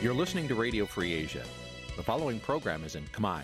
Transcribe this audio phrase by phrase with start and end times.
[0.00, 1.42] You're listening to Radio Free Asia.
[1.96, 3.42] The following program is in Khmer.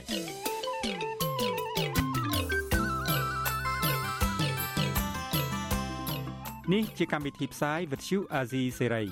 [6.72, 9.06] នេះជាកម្មវិធីផ្សាយ Vuthu Azizi Serai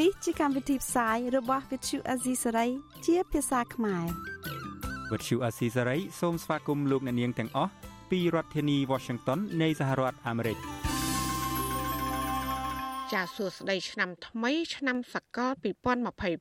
[0.00, 2.70] នេះជាកម្មវិធីផ្សាយរបស់ Vuthu Azizi Serai
[3.06, 4.06] ជាភាសាខ្មែរ
[5.10, 7.72] Vuthu Azizi Serai សូមស្វាគមន៍លោកអ្នកនាងទាំងអស់
[8.10, 10.58] ពីរដ្ឋធានី Washington នៃសហរដ្ឋអាមេរិក
[13.14, 15.50] ចាសសួស្តីឆ្នាំថ្មីឆ្នាំសកល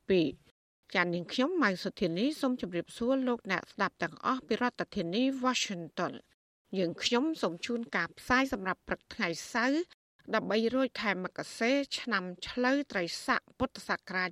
[0.01, 6.13] 2022ចាននាងខ្ញុំម៉ៅសុធានីសូមជម្រាបសួរលោកអ្នកស្ដាប់ទាំងអស់ពីរដ្ឋធានី Washington
[6.77, 9.79] យើងខ្ញុំសូមជូនការផ្សាយសម្រាប់ព្រឹកថ្ងៃសៅរ៍
[10.33, 14.29] 13រោចខែមករាឆ្នាំឆ្លូវត្រីស័កពុទ្ធសករាជ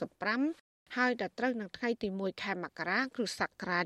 [0.00, 3.84] 2565ហើយដល់ត្រូវនឹងថ្ងៃទី1ខែមករាគ្រិស្តសករាជ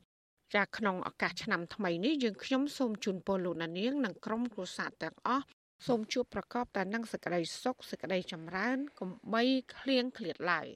[0.00, 0.12] 2022
[0.54, 5.46] ចាក្នុងឱកាសឆ្នាំថ្មីនេះយើងខ្ញុំសូមជូនពរលោកអ្នកនាងនិងក្រុមគ្រួសារទាំងអស់
[5.86, 9.42] សូមជួបប្រកបតែនឹងសេចក្តីសុខសេចក្តីចម្រើនកុំបី
[9.76, 10.66] ឃ្លៀងឃ្លាតឡើយ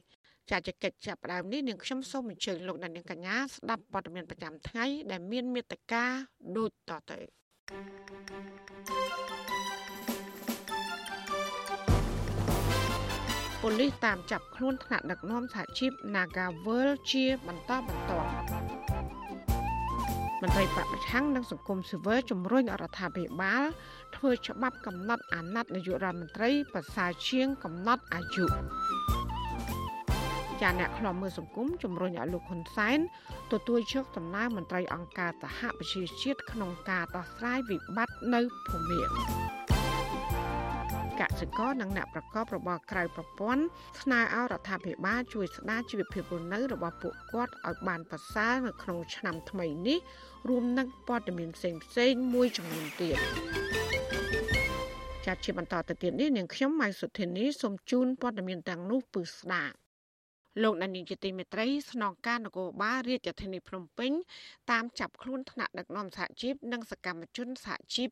[0.50, 6.04] ចាចកិច្ចចាប់ផ្ដើមនេះនាងខ្ញុំសូមអញ្ជើញលោកអ្នកនាងកញ្ញាស្ដាប់ព័ត៌មានប្រចាំថ្ងៃដែលមានមេត្តា
[6.56, 7.18] ដូចតទៅ
[13.62, 18.95] ប៉ូលីសតាមចាប់ខ្លួនថ្នាក់ដឹកនាំសហជីព Nagavel ជាបន្តបន្ទាប់
[20.42, 23.64] មន្ត្រីបពប្រឆាំងនិងសង្គមស៊ីវិលជំរុញរដ្ឋាភិបាល
[24.16, 28.46] ធ្វើច្បាប់កំណត់អាណត្តិនាយករដ្ឋមន្ត្រីប្រសើរជាងកំណត់អាយុ
[30.60, 32.98] ចាអ្នកខ្លំមើលសង្គមជំរុញឲ្យលោកហ៊ុនសែន
[33.52, 39.65] ទទួលជោគដំណើរមន្ត្រីអង្គការសហប្រជាជាតិក្នុងការដោះស្រាយវិបត្តិនៅភូមាក
[41.40, 43.64] សិករនិងអ្នកប្រកបរបរក្រៅប្រព័ន្ធ
[44.02, 49.98] ស្នើឲ្យរដ្ឋាភិបាលជួយស្ដារជីវភាពរស់នៅរបស់ពួកគាត់ឲ្យបានប្រសើរនៅក្នុងឆ្នាំថ្មីនេះ
[50.48, 53.18] រួមនឹងព័ត៌មានផ្សេងៗមួយចំនួនទៀត
[55.26, 59.76] ចាត់ជាបន្តទៅទៀតនេះនាងខ្ញុំម៉ៃសុធានីសូមជូនព័ត៌មានទាំងនោះពឺស្ដាប់
[60.62, 64.12] លោកដានីជាទីមេត្រីស្នងការនគរបាលរាជធានីភ្នំពេញ
[64.70, 68.10] តាមចាប់ខ្លួនថ្នាក់ដឹកនាំសហជីពនិងសកម្មជនសហជីព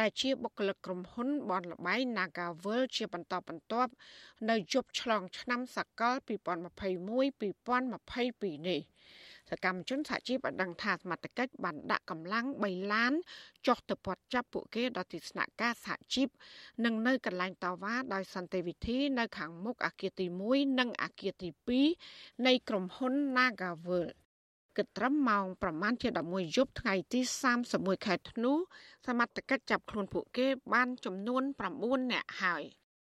[0.00, 3.92] ដែលជាបុគ្គលិកក្រុមហ៊ុនបនលបៃ Nagavel ជាបន្តបន្ទាប់
[4.50, 8.80] នៅជប់ឆ្លងឆ្នាំសកល2021-2022នេះ
[9.50, 13.12] សកម្មជនសហជីពបានដឹងថាសមត្ថកិច្ចបានដាក់កម្លាំង3ឡាន
[13.66, 16.28] ចុះទៅព័ទ្ធចាប់ពួកគេដល់ទីស្នាក់ការសហជីព
[16.84, 21.48] និងនៅកន្លែងតវ៉ាដោយសន្តិវិធីនៅខាងមុខអគារទី1និងអគារទី
[21.96, 24.06] 2នៃក្រុមហ៊ុន Nagavel
[24.76, 27.20] គិតត្រឹមម៉ោងប្រមាណជា11យប់ថ្ងៃទី
[27.62, 28.52] 31ខែធ្នូ
[29.06, 31.42] សមត្ថកិច្ចចាប់ខ្លួនពួកគេបានចំនួន
[31.76, 32.62] 9នាក់ហើយ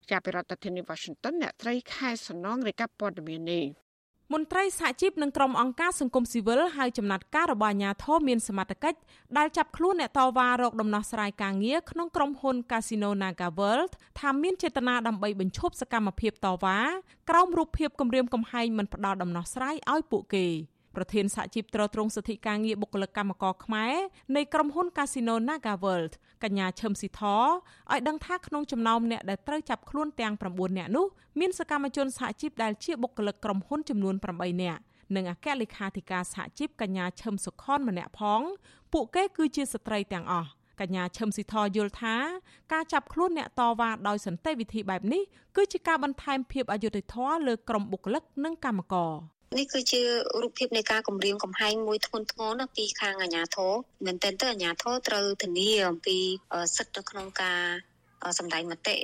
[0.09, 3.65] ចាប់ពីរដ្ឋធានី Washington អ្នកត្រីខែសំណងរាយការណ៍ព័ត៌មាននេះ
[4.35, 8.99] មន្ត្រីសហជីពនិងក្រុមអង្គការសង្គមស៊ីវិលហើយចំណាត់ការរបស់អាជ្ញាធរមានសមត្ថកិច្ច
[9.37, 16.77] ដែលចាប់ខ្លួនអ្នកតវ៉ារកដំណោះស្រាយការងារក្នុងក្រុមហ៊ុន Casino Naga World ថាមានចេតនាដើម្បីបញ្ឈប់សកម្មភាពតវ៉ា
[17.29, 20.47] ក្រោមរូបភាពគម្រាមកំហែងមិនផ្ដល់ដំណោះស្រាយឲ្យពួកគេ។
[20.95, 23.93] ប្រធានសហជីពត្រួតត្រងសិទ្ធិការងារបុគ្គលិកកម្មករខ្មែរ
[24.35, 26.13] នៃក្រុមហ៊ុន Casino Naga World
[26.43, 31.05] កញ្ញាឈឹមស៊ីធឲ្យដឹងថាក្នុងចំណោមអ្នកដែលត្រូវចាប់ខ្លួនទាំង9អ្នកនោះ
[31.39, 34.81] មានសកម្មជនសហជីពដែលជាបុគ្គលិកក្រុមហ៊ុនចំនួន8នាក់
[35.15, 38.41] និងអគ្គលេខាធិការសហជីពកញ្ញាឈឹមសុខនម្នាក់ផង
[38.93, 40.49] ពួកគេគឺជាស្ត្រីទាំងអស់
[40.81, 42.15] កញ្ញាឈឹមស៊ីធយល់ថា
[42.73, 45.23] ការចាប់ខ្លួនអ្នកតវ៉ាដោយសន្តិវិធីបែបនេះ
[45.55, 49.11] គឺជាការបន្ថែមភាពអយុត្តិធម៌លើក្រុមបុគ្គលិកនិងកម្មករ
[49.57, 50.01] នេះគឺជា
[50.41, 53.71] រូបភាពនៃការគម្រាមកំហែងមួយធ្ងន់ធ្ងរណាពីខាងអាជ្ញាធរ
[54.05, 56.17] មែនទែនទៅអាជ្ញាធរត្រូវធានាអំពី
[56.75, 57.61] សិទ្ធិនៅក្នុងការ
[58.39, 58.97] សម្ដែងមតិ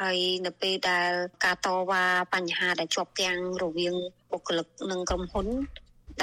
[0.00, 1.10] ហើយនៅពេលដែល
[1.44, 2.04] ការតវ៉ា
[2.34, 3.94] បញ្ហាដែលជាប់ទាំងរវាង
[4.32, 5.46] បុគ្គលិកនិងក្រុមហ៊ុន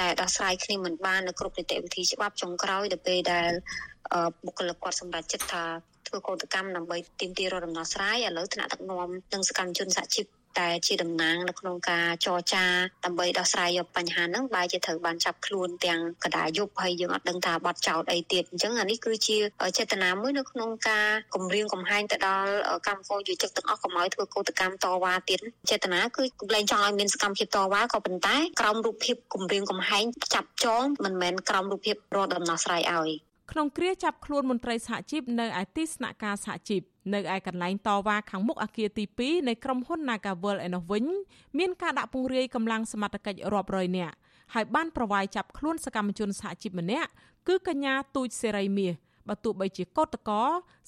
[0.00, 3.50] ដែលដោះស្រាយគ្នាមិនបាននៅគ្រប់នីតិវិធីច្បាប់ចុងក្រោយដល់ពេលដែល
[4.46, 5.64] បុគ្គលិកគាត់សម្រេចចិត្តថា
[6.06, 10.26] ធ្វើកោតកម្មដើម្បីទាមទាររកដំណោះស្រាយឥឡូវថ្នាក់ដឹកនាំនិងសកម្មជនសហជីព
[10.58, 12.64] តែជាតំណាងនៅក្នុងការចរចា
[13.04, 19.38] ដើម្បីដោះស្រាយយកបញ្ហាហ្នឹងបែរជាត្រូវបានចាប់ខ្លួនទាំងកដាយប់ហើយយើងអត់ដឹងថាបាត់ចោតអីទៀតអញ្ចឹងអានេះគឺជា
[19.78, 22.50] ចេតនាមួយនៅក្នុងការគម្រាមកំហែងទៅដល់
[22.86, 25.40] កម្មករយុជិកទាំងអស់កុំឲ្យធ្វើកោតកម្មតវ៉ាទៀត
[25.70, 30.04] ចេតនាគឺគម្លែងចង់ឲ្យមានសកម្មភាពតវ៉ាក៏ប៉ុន្តែក្រោមរូបភាពគម្រាមកំហែង
[30.34, 33.10] ចាប់ចងមិនមែនក្រោមរូបភាពរកដំណោះស្រាយឲ្យ
[33.52, 36.82] ក្នុងគ្រាចាប់ខ្លួនមន្ត្រីសហជីពនៅឯទីស្នាក់ការសហជីព
[37.14, 41.04] នៅឯកន្លែងតវ៉ាខាងមុខអគារទី2នៃក្រុមហ៊ុន Nagavel ឯនោះវិញ
[41.58, 44.14] មានការដាក់ពង្រាយកម្លាំងសមត្ថកិច្ចរាប់រយនាក់
[44.54, 47.10] ហើយបានប្រវាយចាប់ខ្លួនសកម្មជនសហជីពម្នាក់
[47.48, 48.92] គឺកញ្ញាទូចសេរីមាស
[49.28, 50.42] បើទោះបីជាកោតកោ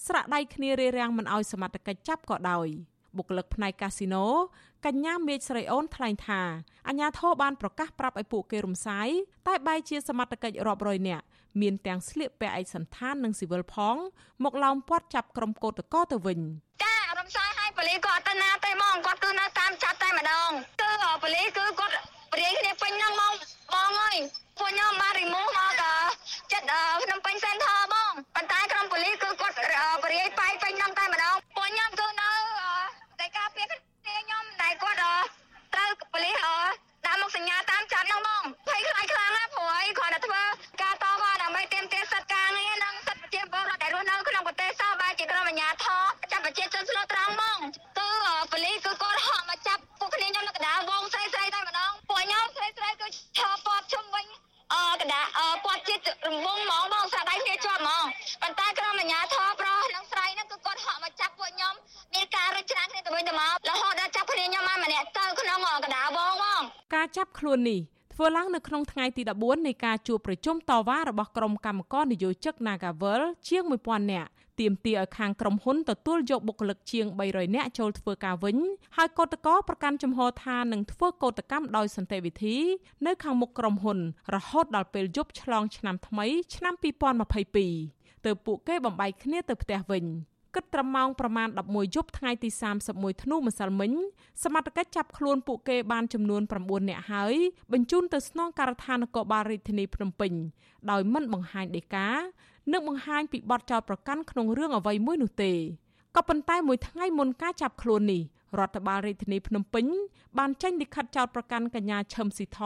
[0.07, 2.69] ស្រាក់ដៃគ្នារារាំងមិនអោយសមត្ថកិច្ចចាប់ក៏ដោយ
[3.17, 4.27] បុគ្គលិកផ្នែកកាស៊ីណូ
[4.87, 6.41] កញ្ញាមេឃស្រីអូនថ្លែងថា
[6.89, 9.09] អាញាធរបានប្រកាសប្រាប់ឲ្យពួកគេរំសាយ
[9.47, 11.25] តែបែរជាសមត្ថកិច្ចរាប់រយនាក់
[11.61, 13.97] មានទាំងស្លៀកពាក់ឯកសន្តាននិងស៊ីវិលផង
[14.45, 16.41] មកឡោមព័ទ្ធចាប់ក្រុមកោតក្រទៅវិញ
[16.83, 20.51] ចារំសាយឲ្យប៉ូលីសក៏អត់ទៅណាទេហ្មងគាត់គឺនៅតាមចាប់តែម្ដង
[20.81, 20.91] គឺ
[21.23, 21.95] ប៉ូលីសគឺគាត់
[22.33, 23.35] ព្រាយគ្នាពេញហ្នឹងបង
[23.73, 24.17] បងអើយ
[24.59, 25.83] ពួកខ្ញុំបានរីមូសមក
[26.53, 26.73] ចិត្ត
[27.03, 29.55] ភ្នំពេញ Center បងប៉ុន្តែក្រុមប៉ូលីសគឺគាត់
[30.05, 32.31] ព្រាយប៉ាយពេញហ្នឹងតែម្ដងពួកខ្ញុំគឺនៅ
[33.21, 34.99] តែការពារគ្នាខ្ញុំតែគាត់
[35.75, 36.47] ត្រូវ ប៉ូលីស
[37.07, 40.74] ដាក់មកសញ្ញាតាមចាប់ហ្នឹងបងភ័យខ្លាចខ្លាំងណាស់ព្រោះអីគ្រាន់តែធ្វើការតវ៉ា
[67.35, 67.81] ប់ខ្លួននេះ
[68.15, 78.57] ធ្វើឡើងនៅក្នុងថ្ងៃទី14នៃការជួបប្រជុំតវ៉ារបស់ក្រុមកម្មករនយោជិក Nagavel ជាង1000នាក់ទាមទារឲ្យខាងក្រុមហ៊ុនទទួលយកបុគ្គលិកជាង300នាក់ចូលធ្វើការវិញ
[78.97, 82.57] ហើយកោតក្រប្រកាន់ជំហរថានឹងធ្វើកោតកម្មដោយសន្តិវិធី
[83.07, 83.99] នៅខាងមុខក្រុមហ៊ុន
[84.35, 86.75] រហូតដល់ពេលយប់ឆ្លងឆ្នាំថ្មីឆ្នាំ
[87.51, 90.05] 2022ទើបពួកគេបំបែកគ្នាទៅផ្ទះវិញ
[90.55, 92.49] គិតត្រឹមម៉ោងប្រមាណ11យប់ថ្ងៃទី
[92.87, 93.93] 31ធ្នូម្សិលមិញ
[94.43, 97.35] សមត្ថកិច្ចចាប់ខ្លួនពួកគេបានចំនួន9នាក់ហើយ
[97.73, 100.33] បញ្ជូនទៅស្នងការដ្ឋាននគរបាលរាជធានីភ្នំពេញ
[100.91, 102.09] ដោយមិនបង្ហាញដីកា
[102.73, 105.53] និងបង្ហាញពីបទចោទប្រកាន់ក្នុងរឿងអ្វីមួយនោះទេ
[106.17, 108.23] ក៏ប៉ុន្តែមួយថ្ងៃមុនការចាប់ខ្លួននេះ
[108.60, 109.86] រដ្ឋបាលរាជធានីភ្នំពេញ
[110.38, 112.60] បានចេញលិខិតចោទប្រកាន់កញ្ញាឈឹមស៊ីធ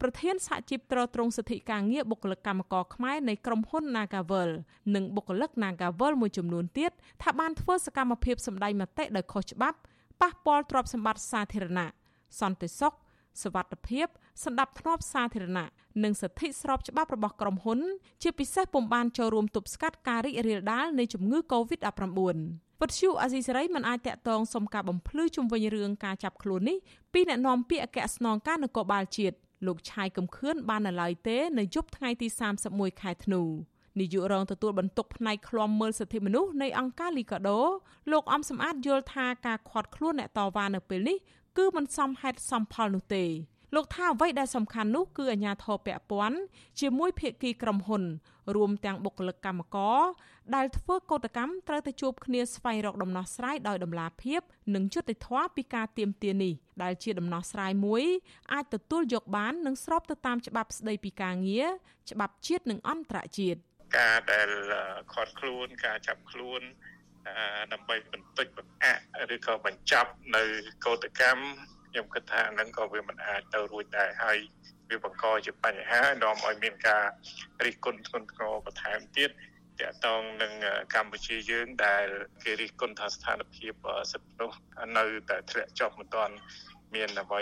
[0.00, 4.50] ប្រធានសហជីពត្រួតត្រងសិទ្ធិការងារបុគ្គលិកកម្មករខ្មែរនៃក្រុមហ៊ុន Nagavel
[4.94, 6.92] និងបុគ្គលិក Nagavel មួយចំនួនទៀត
[7.22, 9.78] ថាបានធ្វើសកម្មភាពសម្ដែងមតិដោយខុសច្បាប់
[10.20, 11.88] ប៉ះពាល់ទ្រព្យសម្បត្តិសាធារណៈ
[12.40, 12.94] សន្តិសុខ
[13.42, 14.06] សวัสดิភាព
[14.43, 15.67] សន្តិភាពសាធារណៈ
[16.03, 17.79] និងសិទ្ធិស្របច្បាប់របស់ក្រុមហ៊ុន
[18.23, 22.03] ជាពិសេសពុំបានចូលរួមទប់ស្កាត់ការរីករាលដាលនៃជំងឺ Covid-19
[22.79, 26.77] វត្តឈូអាស៊ីសេរីមិនអាចតាក់ទងសុំការបំភ្លឺជុំវិញរឿងការចាប់ខ្លួននេះ
[27.13, 29.35] ពីអ្នកនាំពាក្យអគ្គស្នងការនគរបាលជាតិ
[29.65, 32.27] លោកឆាយកំខឿនបាននៅឡើយទេនៅយប់ថ្ងៃទី
[32.65, 33.43] 31ខែធ្នូ
[33.99, 37.59] នាយករងទទួលបន្ទុកផ្នែកឃ្លាំមើលសិទ្ធិមនុស្សនៃអង្គការលីកាដូ
[38.11, 41.17] លោកអំសំអាតយល់ថាការខាត់ខ្លួនអ្នកតវ៉ានៅពេលនេះ
[41.57, 43.25] គឺមិនសមហេតុសមផលនោះទេ
[43.73, 46.37] លោកថាអ្វីដែលសំខាន់នោះគឺអាជ្ញាធរពាក់ព័ន្ធ
[46.79, 48.03] ជាមួយភាគីក្រុមហ៊ុន
[48.55, 50.01] រួមទាំងបុគ្គលិកកម្មករ
[50.55, 54.41] ដែលធ្វើកោតកម្មត្រូវទៅជួបគ្នាស្វែងរកដំណោះស្រាយដោយដំណាភាព
[54.75, 56.53] និងយុត្តិធម៌ពីការទៀមទានេះ
[56.83, 58.03] ដែលជាដំណោះស្រាយមួយ
[58.53, 61.67] អាចទទួលយកបាននិងស្របទៅតាមច្បាប់ស្តីពីការងារ
[62.11, 63.59] ច្បាប់ជាតិនិងអន្តរជាតិ
[63.97, 64.49] ការដែល
[65.13, 66.61] ខាត់ខ្លួនការចាប់ខ្លួន
[67.73, 69.01] ដើម្បីបន្តិចបង្អាក់
[69.35, 70.43] ឬក៏បញ្ចប់នៅ
[70.85, 71.43] កោតកម្ម
[71.95, 74.37] ខ្ញុំគិតថាហ្នឹងក៏វាមិនអាចទៅរួចដែរហើយ
[74.89, 77.03] វាបង្កជាបញ្ហានាំឲ្យមានការ
[77.65, 79.29] រិះគន់ធ្ងន់ធ្ងរបន្ថែមទៀត
[79.79, 80.53] តកតងនឹង
[80.95, 82.07] កម្ពុជាយើងដែល
[82.43, 83.73] គេរិះគន់ថាស្ថានភាព
[84.11, 84.59] សិទ្ធិមនុស្ស
[84.97, 86.35] នៅតែធ្លាក់ចុះមិនទាន់
[86.95, 87.41] មានអ្វី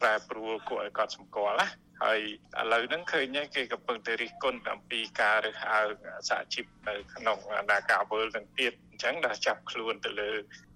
[0.00, 1.68] ប្រែប្រួលគួរឲ្យកត់សម្គាល់ណា
[2.04, 2.20] ហើយ
[2.60, 5.90] ឥឡូវហ្នឹងឃើញគេកំពុងតែរិះគន់អំពីការរើសអើង
[6.28, 7.38] សហជីពនៅក្នុង
[7.70, 10.30] នាការវើលទាំងទៀតអញ្ចឹងដល់ចាប់ខ្លួនទៅលើ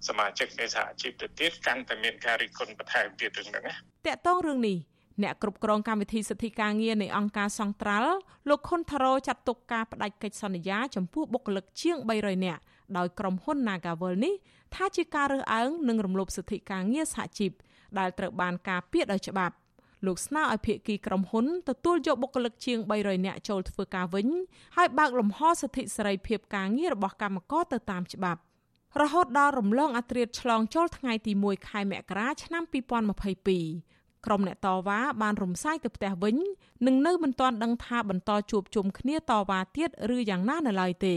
[0.07, 4.77] សមាជិកនៃសហជីពទៅទៀតកាន់តែមានការរិះគន់បន្ថែមទៀតរឿងហ្នឹងណាតកតងរឿងនេះ
[5.23, 8.13] អ្នកគ្រប់គ្រងកម្មវិធីសិទ្ធិការងារនៃអង្គការសង្ត្រាល់
[8.49, 12.61] លោកខុនថារ៉ូចាត់ទុកការបដិកិច្ចសន្យាចំពោះបុគ្គលិកជាង300នាក់
[12.97, 14.33] ដោយក្រុមហ៊ុន Nagavel នេះ
[14.75, 17.51] ថាជាការរើសអើងនិងរំលោភសិទ្ធិការងារសហជីព
[17.99, 19.55] ដែលត្រូវបានការពារដោយច្បាប់
[20.05, 24.27] លោកស្នើឲ្យភាគីក្រុមហ៊ុនទទួលយកបុគ្គលិកជាង300នាក់ចូលធ្វើការវិញ
[24.75, 28.41] ហើយបើកលំហសិទ្ធិសេរីភាពការងាររបស់កម្មករទៅតាមច្បាប់
[29.01, 36.37] រហូតដល់រំលងអត្រាឆ្លងចូលថ្ងៃទី1ខែមករាឆ្នាំ2022ក្រុមអ្នកតវ៉ាបានរំសាយទៅផ្ទះវិញ
[36.85, 41.15] និងនៅមិនទាន់ដឹងថាបន្តជួបជុំគ្នាតវ៉ាទៀតឬយ៉ាងណានៅឡើយទេ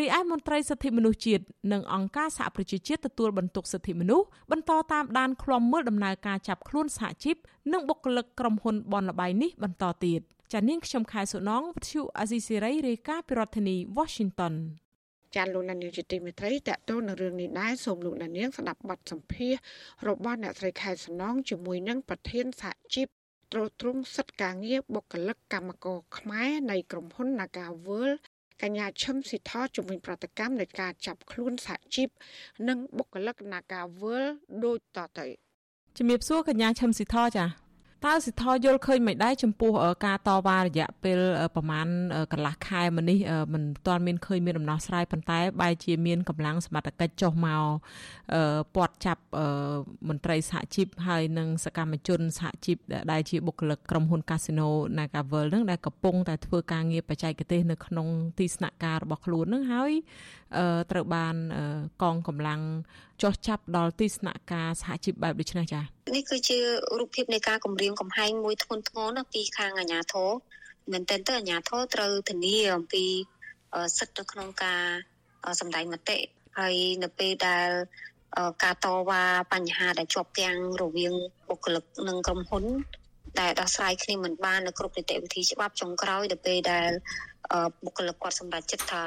[0.00, 7.36] រីឯមន្ត្រីសិទ្ធិមនុស្សជាតិនិងអង្គការសហប្រជាជាតិទទួលបន្ទុកសិទ្ធិមនុស្សបន្តតាមដានឃ្លាំមើលដំណើរការចាប់ខ្លួនសហជីព
[7.72, 10.20] និងបុគ្គលិកក្រុមហ៊ុនបនលបៃនេះបន្តទៀត
[10.52, 14.54] ចានាងខ្ញុំខែសុណងវិទ្យុអាស៊ីសេរីរាយការណ៍ពីរដ្ឋធានី Washington
[15.34, 19.54] ចាលោកនានីជាទីមេត្រីតកតទៅនឹងរឿងនេះដែរសូមលោកនាងស្ដាប់បទសម្ភាស
[20.08, 23.08] របស់អ្នកស្រីខែសំណងជាមួយនឹងប្រធានសហជីព
[23.52, 28.10] ត្រួតត្រងសិទ្ធិការងារបុគ្គលិកកម្មករខ្មែរនៃក្រុមហ៊ុន Nagawal
[28.62, 32.08] កញ្ញាឈឹមស៊ីថជំនាញប្រតិកម្មនៃការចាប់ខ្លួនសហជីព
[32.68, 34.24] និងបុគ្គលិកនាការវើល
[34.64, 35.26] ដូចតទៅ
[35.98, 37.44] ជំរាបសួរកញ្ញាឈឹមស៊ីថចា
[38.06, 39.70] តើសិទ្ធយល់ឃើញមិនដែរចំពោះ
[40.06, 41.18] ការតវ៉ារយៈពេល
[41.56, 41.88] ប្រហែល
[42.32, 43.18] កន្លះខែមកនេះ
[43.54, 47.64] មិនទាន់មានឃើញមានដំណោះស្រាយប៉ុន្តែបែរជាមានកម្លាំងសមត្ថកិច្ចចុះមក
[48.74, 49.22] ពាត់ចាប់
[50.08, 52.76] មន្ត្រីសហជីពហើយនិងសកម្មជនសហជីព
[53.12, 54.68] ដែលជាបុគ្គលិកក្រុមហ៊ុន Casino
[54.98, 58.06] Nagavel នឹងដែលកំពុងតែធ្វើការងារបច្ចេកទេសនៅក្នុង
[58.38, 59.92] ទីស្នាក់ការរបស់ខ្លួននឹងហើយ
[60.90, 61.34] ត្រូវបាន
[62.02, 62.60] កងកម្លាំង
[63.22, 65.84] ចោះចាប់ដល់ទីស្នាក់ការសហជីពបែបដូចនេះចា៎
[66.16, 66.58] នេះគឺជា
[66.98, 70.30] រូបភាពនៃការគម្រាមកំហែងមួយធ្ងន់ធ្ងរណាពីខាងអាជ្ញាធរ
[70.92, 73.04] មែនតើទៅអាជ្ញាធរត្រូវធានាអំពី
[73.98, 74.82] សិទ្ធិនៅក្នុងការ
[75.60, 76.18] សម្ដែងមតិ
[76.58, 77.68] ហើយនៅពេលដែល
[78.64, 81.12] ការតវ៉ាបញ្ហាដែលជាប់ទាំងរវាង
[81.48, 82.64] បុគ្គលិកនិងក្រុមហ៊ុន
[83.40, 86.90] ដែលដោះស្រាយគ្នាមិនបាននៅគ្រប់នីតិវិធីច្បាប់ចុងក្រោយទៅពេលដែល
[87.84, 89.04] បុគ្គលិកគាត់សម្រេចចិត្តថា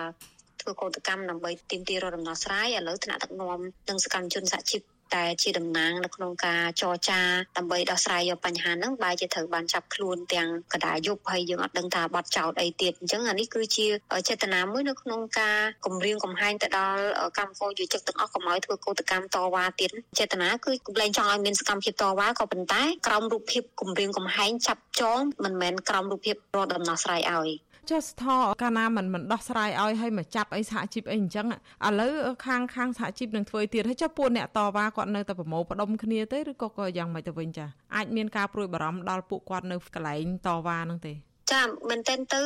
[0.67, 3.59] ធ្វើកោតកម្មដើម្បីទាមទាររកដំណោះស្រាយឥឡូវថ្នាក់ដឹកនាំ
[3.89, 4.81] និងសកម្មជនសហជីព
[5.15, 7.21] តែជាតំណាងនៅក្នុងការចរចា
[7.57, 13.87] ដើម្បីដោះស្រាយយកបញ្ហាហ្នឹងបែរជាត្រូវបានចាប់ខ្លួនទាំងកដាយប់ហើយយើងអត់ដឹងថាបាត់ចោតអីទៀតអញ្ចឹងអានេះគឺជា
[14.29, 17.01] ចេតនាមួយនៅក្នុងការគម្រាមកំហែងទៅដល់
[17.37, 27.49] កម្មករយុវជនទាំងអស់កុំឲ្យធ្វើកោតកម្មតវ៉ាទៀតចេតនាគឺកុំលែងចង់ឲ្យមានសកម្មភាពតវ៉ាក៏ប៉ុន្តែក្រោមរូបភាពគម្រាមកំហែងចាប់ចងមិនមែនក្រោមរូបភាពរកដំណោះស្រាយឲ្យ
[27.91, 28.25] ចុះស្ថ
[28.61, 31.47] កាលណាមិនមិនដោះស្រាយឲ្យឲ្យមកចាប់អីសហជីពអីអញ្ចឹង
[31.87, 32.13] ឥឡូវ
[32.45, 37.65] ខាងខាងសហជីពនឹងធ្វើទៀតហើយចុះពួកអ្នកតវ៉ាគាត់នៅតែប្រមូលផ្ដុំគ្នាទេឬក៏ក៏យ៉ាងម៉េចទៅវិញចា
[37.95, 41.13] អាចមានការព្រួយបារម្ភដល់ពួកគាត់នៅកន្លែងតវ៉ាហ្នឹងទេ
[41.51, 42.41] ចាមែនតើទៅ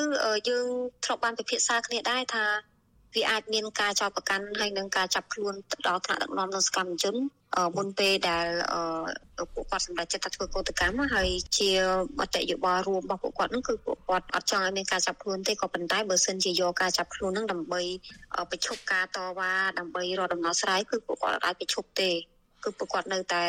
[0.49, 0.67] យើង
[1.03, 2.45] ធ្លាប់បានពិភាក្សាគ្នាដែរថា
[3.15, 5.53] វាអាចមានការចោទប្រកាន់ហើយនឹងការចាប់ខ្លួន
[5.87, 7.15] ដល់ថ្នាក់ដឹកនាំនិងសកម្មជន
[7.77, 8.47] មុនពេលដែល
[9.53, 11.71] ពួកគាត់សម្រេចចិត្តថាធ្វើកោតកម្មហើយជា
[12.19, 17.81] មតិយោបល់រួមរបស់ពួកគាត់ហ្នឹងគឺពួកគាត់អត់ចង់ឲ្យមានការចាប់ខ្លួនទេក៏ប៉ុន្តែបើសិនជាយកការចាប់ខ្លួនហ្នឹងដើម្បី
[18.51, 22.09] បញ្ឈប់ការតវ៉ាដើម្បីរកដំណោះស្រាយគឺពួកគាត់អាចបញ្ឈប់ទេ
[22.63, 23.43] គឺពួកគាត់នៅតែ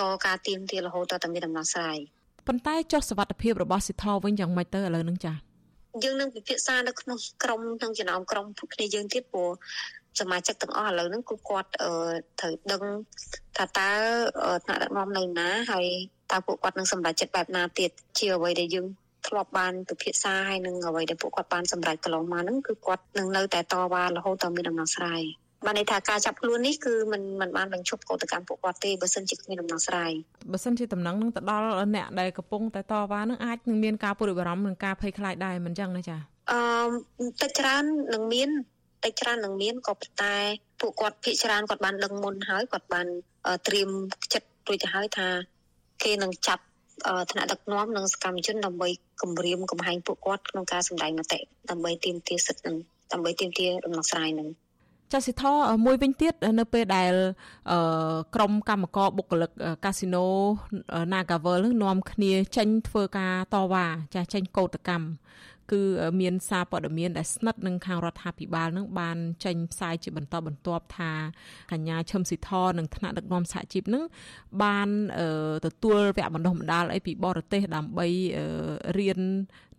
[0.00, 1.98] តការទៀមទារហូតដល់តែមានដំណោះស្រាយ
[2.46, 5.53] ប៉ុន្តែចុះសវត្ថភាពរបស់សិទ្ធិវិញយ៉ាងម៉េចទៅឥឡូវហ្នឹងចា៎
[6.02, 9.50] យើងនឹងពិភាក្សានៅក្នុងក្រុមក្នុងចំណោមក្រុមគ្នាយើងទៀតព្រោះ
[10.20, 11.68] សមាជិកទាំងអស់ឥឡូវហ្នឹងគឺគាត់
[12.40, 12.82] ត្រូវដឹង
[13.56, 13.90] ថាតើ
[14.64, 15.86] ថ្នាក់ដឹកនាំនៅណាហើយ
[16.32, 18.86] តើពួកគាត់នឹងសម្រេចចិត្តបែបណាទៀតជាអ្វីដែលយើង
[19.26, 25.22] ធ្លាប់បានពិភាក្សាហើយនឹងអ្វីដែលពួកគាត់បានសម្រេចកន្លងមកហ្នឹងគឺគាត់នឹងនៅតែតវ៉ារហូតដល់មានដំណោះស្រាយ
[25.65, 30.11] បានន័យថាការចាប់ខ្លួននេះគឺมันมันបានបញ្ឈប់កោតកម្មពួកគាត់ទេបើសិនជាគ្មានដំណោះស្រាយ
[30.51, 31.65] បើសិនជាតំណែងនឹងទៅដល់
[31.95, 36.17] អ្នកដែលកំពុងតែតវ៉ានឹងអាចនឹងមានការព្រួយបារម្ភនិងការភ័យខ្លាចដែរមិនចឹងណាចា
[36.51, 38.49] អឺតិចច្រើននឹងមាន
[39.05, 40.35] តិចច្រើននឹងមានក៏ប៉ុន្តែ
[40.79, 43.07] ពួកគាត់ភាកច្រើនគាត់បានដឹងមុនហើយគាត់បាន
[43.67, 43.89] ត្រៀម
[44.33, 45.27] ចិត្តរួចទៅហើយថា
[46.03, 46.63] គេនឹងចាប់
[47.31, 48.89] ថ្នាក់ដឹកនាំនិងសកម្មជនដើម្បី
[49.21, 52.75] គម្រាមកំហែងពួកគាត់ក្នុងការសម្ដែងមតិដើម្បីទាមទារសិទ្ធិនឹង
[53.11, 54.47] ដើម្បីទាមទារដំណោះស្រាយនឹង
[55.14, 55.44] ចាសិទ្ធ
[55.84, 57.12] មួយវិញទៀតនៅពេលដែល
[58.34, 59.50] ក្រុមកម្មករបុគ្គលិក
[59.84, 60.26] កាស៊ីណូ
[61.12, 65.06] Nagavel នឹងនាំគ្នាចេញធ្វើការតវ៉ាចាចេញកោតកម្ម
[65.72, 65.82] គឺ
[66.20, 71.12] មានសារព័ត៌មានដែលស្និទ្ធនឹងខាងរដ្ឋាភិបាលនឹងបានចេញផ្សាយជាបន្តបន្ទាប់ថា
[71.72, 74.04] កញ្ញាឈឹមស៊ីធនិងថ្នាក់ដឹកនាំសហជីពនឹង
[74.62, 74.88] បាន
[75.66, 78.06] ទទួលវគ្គបណ្ដុះបណ្ដាលអីពីបរទេសដើម្បី
[78.98, 79.20] រៀន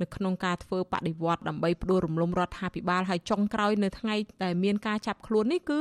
[0.01, 5.79] នៅក្នុងការធ្វើបដិវត្តដើម្បីផ្ដួលរំលំរដ្ឋាភិបាលហើយចុងក្រោយនៅថ្ងៃដែលមានការចាប់ខ្លួននេះគឺ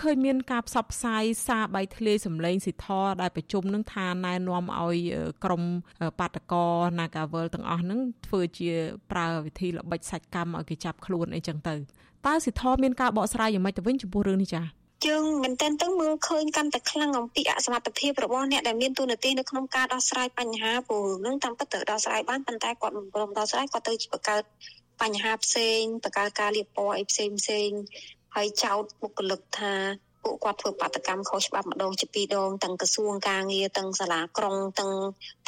[0.00, 4.98] ឃើញមានការផ្សព្វផ្សាយសារបៃធ្លាយសម្លេងសិទ្ធរដែលប្រជុំនឹងថាណែនាំឲ្យ
[5.44, 5.62] ក្រម
[6.18, 6.66] បាតកោ
[6.98, 8.70] Nagavel ទាំងអស់ហ្នឹងធ្វើជា
[9.10, 11.74] ប្រើវិធីល្បិចសាច់កម្មឲ្យគេចាប់ខ្លួនអីចឹងទៅ
[12.26, 24.42] តើសិទ្ធរមានការបកស្រាយយ៉ាងម៉េចទៅវិញចំពោះរឿងនេះចា៎ យើងមែនតើទៅមើលឃើញកាន់តែខ្លាំងអំពីអសមត្ថភាពរបស់អ្នកដែលមានទូនាទីនៅក្នុងការដោះស្រាយបញ្ហាព្រោះនឹងតាមពិតទៅដោះស្រាយបានប៉ុន្តែគាត់មិនព្រមដោះស្រាយគាត់ទៅបង្កើត
[25.02, 27.70] បញ្ហាផ្សេងបង្កើតការលៀបពណ៌អីផ្សេងផ្សេង
[28.34, 29.74] ហើយចោទបុគ្គលិកថា
[30.22, 34.92] ពួកគាត់ធ្វើបាតកម្មខុសច្បាប់ម្ដងជាពីរដងទាំងក្រសួងការងារទាំងសាលាក្រុងទាំង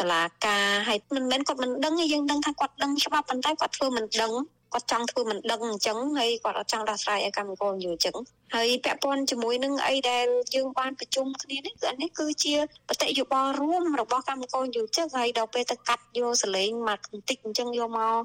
[0.01, 4.33] តុលាការហើយមិនមែនគាត់មិនដឹងទេយើងដឹងថាគាត់ដឹងច្បាប់ប៉ុន្តែគាត់ធ្វើមិនដឹង
[4.73, 8.17] គាត់ចង់ធ្វើមិនដឹងអញ្ចឹងហើយគាត់អត់ចង់ដោះស្រាយឲ្យកម្មករយល់អញ្ចឹង
[8.55, 12.55] ហើយពាក់ព័ន្ធជាមួយនឹងអីដែលយើងបានប្រជុំគ្នានេះគឺអានេះគឺជា
[12.89, 18.21] បតិយោបល់រួមរបស់កម្មករយល់ចឹងហើយដល់ពេលទៅកាត់យកសលេងមកបន្តិចអញ្ចឹងយកមក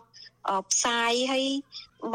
[0.71, 1.45] ផ្សាយហើយ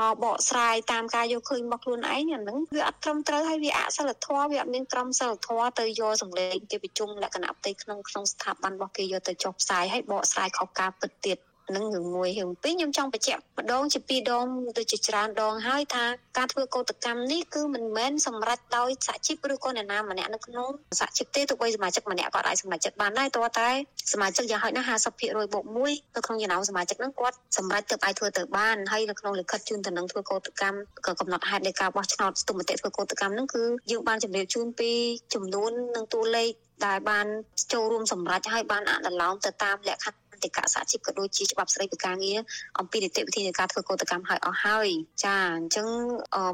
[0.01, 11.39] មកបកស្រាយតាមការយកឃើញមកខ្លួនឯងអាហ្នឹងវាអត់ត្រឹមត្រូវហើយវាអសិលធម៌វាអត់មានក្រមសិលធម៌ទៅយកសម្លេងគេប្រជុំលក្ខណៈផ្ទៃក្នុងក្នុងស្ថាប័នរបស់គេយកទៅចុះផ្សាយហើយបកស្រាយខុសការពិតទៀត
[11.77, 14.47] នឹងរឿងមួយរឿងពីរខ្ញុំចង់បញ្ជាក់ម្ដងជាពីរដង
[14.79, 16.05] ទៅជាច្រើនដងហើយថា
[16.39, 20.69] ការធ្វើកោតកម្មនេះគឺមិនមែនសម្រេចដោយសហជីពឬក៏អ្នកណាម្នាក់នៅក្នុង
[21.01, 23.69] សហជីពទេទោះបីសមាជិកម្នាក់គាត់អាចសម្រេចចិត្តបានដែរតើតែ
[24.13, 34.93] សមាជិកយ៉ាងហោចណាស់50%បូក1នៅក្នុងចំណោមសមាជិកហ្នឹងគាត់សម្រេចទៅអាចធ្វើទៅបានហើយនៅក្នុងលិខិតជូនតំណែងធ្វើកោតកម្មក៏កំណត់ហេតុនៃការបោះឆ្នោតស្ទុំមតិធ្វើកោតកម្មហ្នឹងគឺយើងបានជម្រាបជូនពី
[35.35, 36.51] ចំនួននិងតួលេខ
[36.87, 37.27] ដែលបាន
[37.73, 42.39] ចូលរួមសម្រេចឲ្យបានអនុលោមទៅតាមលក្ខខណ្ឌ តិកៈសហជីពក៏ដូចជាច្បាប់ស្តីពីការងារ
[42.79, 44.89] អំពីនីតិវិធីនៃការធ្វើកោតកម្មឲ្យអស់ហើយ
[45.25, 45.87] ចាអញ្ចឹង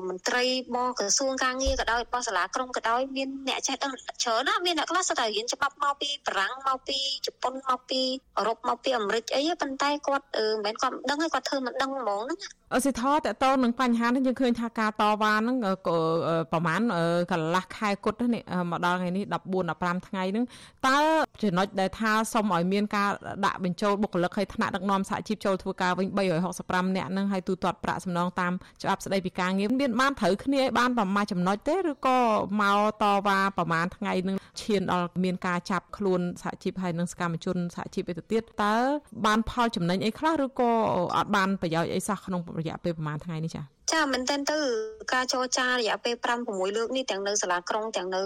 [0.09, 8.01] មន្ត្រីរបស់ក្រសួងការងារក៏ដោយរបស់សាលាក្រុងក៏ដោយមានអ្នកចេះដឹងច្រើនណាមានអ្នកខ្លះស្ទើររៀនច្បាប់មកពីបារាំងមកពីជប៉ុនមកពី
[8.39, 12.39] អឺរ៉ុបមកពីអាមេរិកអីប៉ុន្តែគាត់មិនមែនគាត់មិនដឹងទេគាត់ធ្វើមិនដឹងហ្មងហ្នឹង
[12.75, 15.57] អសិទ្ធតតទៅនឹងបញ្ហានេះយើងឃើញថាការតវ៉ាហ្នឹង
[16.53, 16.83] ប្រហែល
[17.33, 20.45] កន្លះខែគត់នេះមកដល់ថ្ងៃនេះ14 15ថ្ងៃហ្នឹង
[20.87, 20.99] តើ
[21.43, 23.11] ចំណុចដែលថាសុំឲ្យមានការ
[23.45, 26.07] ដាក់បញ្ចូលបុគ្គលិកឲ្យថ្នាក់ដឹកនាំសហជីពចូលធ្វើការវិញ
[26.53, 28.53] 365នាក់ហ្នឹងឲ្យទូទាត់ប្រាក់សំណងតាម
[28.83, 32.19] ច្បាប់ស្តីពីការងារមានបានត្រូវគ្នាឲ្យបានប្រមាណចំណុចទេឬក៏
[32.61, 38.77] មកតវ៉ាប្រមាណថ្ងៃនឹង ឈានដល់មានការចាប់ខ្លួនសហជីពហើយនិងសកម្មជនសហជីពឯទៅទៀតតើ
[39.27, 40.71] បានផលចំណេញអីខ្លះឬក៏
[41.17, 44.59] អត់បានប្រយោជន៍អីសោះក្នុងរយៈពេលប្រហែលថ្ងៃនេះចា៎ចាមែនតើទៅ
[45.13, 48.23] ការចរចារយៈពេល5 6លើកនេះទាំងនៅសាលាក្រុងទាំងនៅ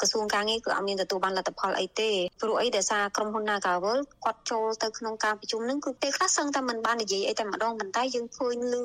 [0.00, 2.10] ក្រសួងការងារគឺអត់មានទទួលបានលទ្ធផលអីទេ
[2.40, 8.84] ព្រោះអីដែលសារក្រុមហ៊ុន Nagawal គាត់ចូលទៅក្នុងការប្រជុំនឹងគឺពេលខ្លះសឹងតែមិនបាននិយាយអីតែម្ដងប៉ុន្តែយើងឃើញលឺ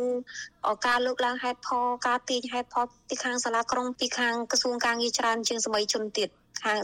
[0.87, 6.29] ការលើកឡើងហេតុផលការទាញហេតុផលពីខាងសាលាក្រុងពីខាងក្រសួងការងារច្រើនជាងសម័យជនទៀត
[6.63, 6.77] ខាង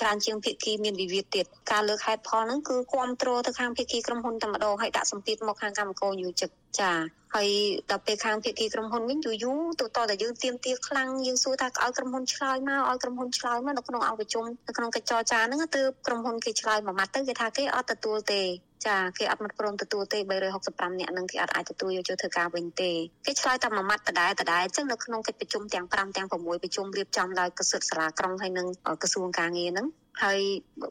[0.00, 6.92] ច្រើនជាងភាគីមានវិវាទទៀតការលើកហេតុផលហ្នឹងគឺគ្រប់គ្រងទៅខាងភាគីក្រុមហ៊ុនតែម្ដងហើយដាក់សម្ពាធមកខាងកម្មករយោជិក ចា
[7.34, 7.48] ហើយ
[7.90, 18.42] ដល់ពេលខាងភាគីក្រុមហ៊ុនវិញយូរយូរទៅតតែយើងទៀមទាខ្លាំងយើងសួរថាឲ្យក្រុមហ៊ុនឆ្លើយមកឲ្យក្រុមហ៊ុនឆ្លើយមកនៅក្នុងអង្គប្រជុំនៅក្នុងកិច្ចចរចាហ្នឹងទើបក្រុមហ៊ុនគេឆ្លើយមួយម៉ាត់ទៅគេថាគេអត់ទទួលទេ
[18.86, 20.18] ចាគេអត់មកព្រមទទួលទេ
[20.60, 22.90] 365នាក់នឹងគេអត់អាចទទួលយកចូលធ្វើការវិញទេ
[23.26, 28.66] គេឆ្លើយតែមួយម៉ាត់ដដែលដដែលអញ្ចឹងនៅក្នុងកិច្ចប្រជុំទាំង5ទាំង6ប្រជុំរៀបចំដោយក្រសួងសាលាក្រុងហើយនិង
[29.02, 29.86] ក្រសួងការងារហ្នឹង
[30.22, 30.38] ហើយ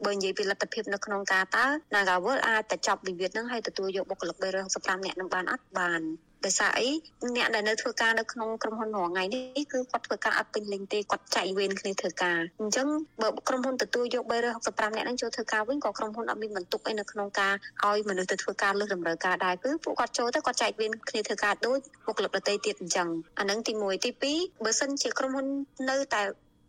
[0.06, 4.36] បើនិយាយពីលទ្ធភាពនៅក្នុងការតើ Nagawal អាចតែចប់វិវាទហ្នឹងហើយទទួលយកបុគ្គលិក
[4.72, 6.02] 365នាក់នឹងបានអត់បាន
[6.46, 6.90] ដោយសារអី
[7.36, 12.88] អ្នកដែលនៅធ្វើការនៅក្នុងក្រុមហ៊ុនរាល់ថ្ងៃនេះគឺគាត់ធ្វើការអត់ពេញលេញទេគាត់ចែកវេនគ្នាធ្វើការអញ្ចឹង
[13.22, 17.54] បើក្រុមហ៊ុនទទួលយក365អ្នកហ្នឹងចូលធ្វើការវិញក៏ក្រុមហ៊ុនអត់មានបន្ទុកអីនៅក្នុងការ
[17.86, 23.08] ឲ្យមនុស្សទៅធ្វើការលើសតម្រូវការដែរគឺពួកគាត់ចូលទៅគាត់ចែកវេនគ្នាធ្វើការដូចបុគ្គលិកដទៃទៀតអញ្ចឹង
[23.40, 25.48] អាហ្នឹងទី1ទី2បើសិនជាក្រុមហ៊ុន
[25.90, 26.22] នៅតែ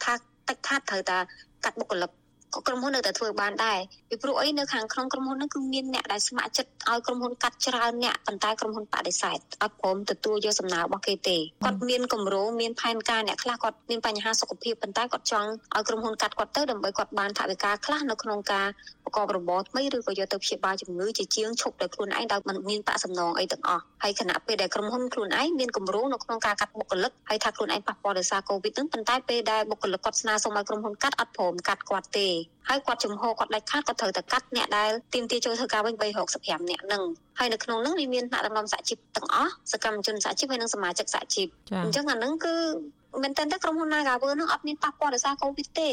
[0.04, 0.14] ថា
[0.48, 1.18] តិចខាត់ត្រូវតែ
[1.64, 2.10] កាត់បុគ្គលិក
[2.54, 18.66] ក៏ក្រុមហ៊ុននៅតែធ្វើបានដែរពីព្រោះអីនៅខាងក្នុងក្រុមហ៊ុនហ្នឹងគឺមានអ្នកដែលស្ម័គ្រចិត្តឲ្យក្រុមហ៊ុនកាត់ច្រើនអ្នកប៉ុន្តែក្រុមហ៊ុនបដិសេធអត់ព្រមទទួលយកសំណើរបស់គេទេគាត់មានគម្រោងមានផែនការអ្នកខ្លះគាត់មានបញ្ហាសុខភាពប៉ុន្តែគាត់ចង់ឲ្យក្រុមហ៊ុនកាត់គាត់ទៅដើម្បីគាត់បានថវិកាខ្លះនៅក្នុងការ
[19.04, 32.28] ប្រកបរបរថ្មីឬក៏យកទៅព្យាបាលជំងឺជាជាងឈប់ដោយខ្លួនឯងដោយមិនមានប្រាក់សំណងអីទាំងអស់ហើយខណៈពេលដែលក្រុមហ៊ុនខ្លួនឯងមានគម្រោងនៅក្នុងការកាត់បុគ្គលិកហើយថាខ្លួនឯងប៉ះពាល់ដោយសារកូវីដហ្នឹងប៉ុន្តែពេលដែលបុគ្គលិកគាត់ស្នើសុំឲ្យក្រុមហ៊ុនកាត់អត់ព្រមកាត់គាត់ទេ
[32.68, 37.02] ហើយគាត់ចំហគាត់ដាច់ខាតគាត់ត្រូវតែកាត់អ្នកដែលទាមទារចូលធ្វើការវិញ365អ្នកហ្នឹង
[37.38, 41.48] ហើយនៅក្នុងហ្នឹងវាមានថ្នាក់ដឹកនាំសហជីពទាំងអស់សកម្មជនសហជីពហើយនិងសមាជិកសហជីព
[41.84, 42.54] អញ្ចឹងអាហ្នឹងគឺ
[43.22, 45.90] មែនតើក្រុមហ៊ុន Nagawer ហ្នឹងអត់មានប៉ះពាល់ដោយសារកូវីដទេ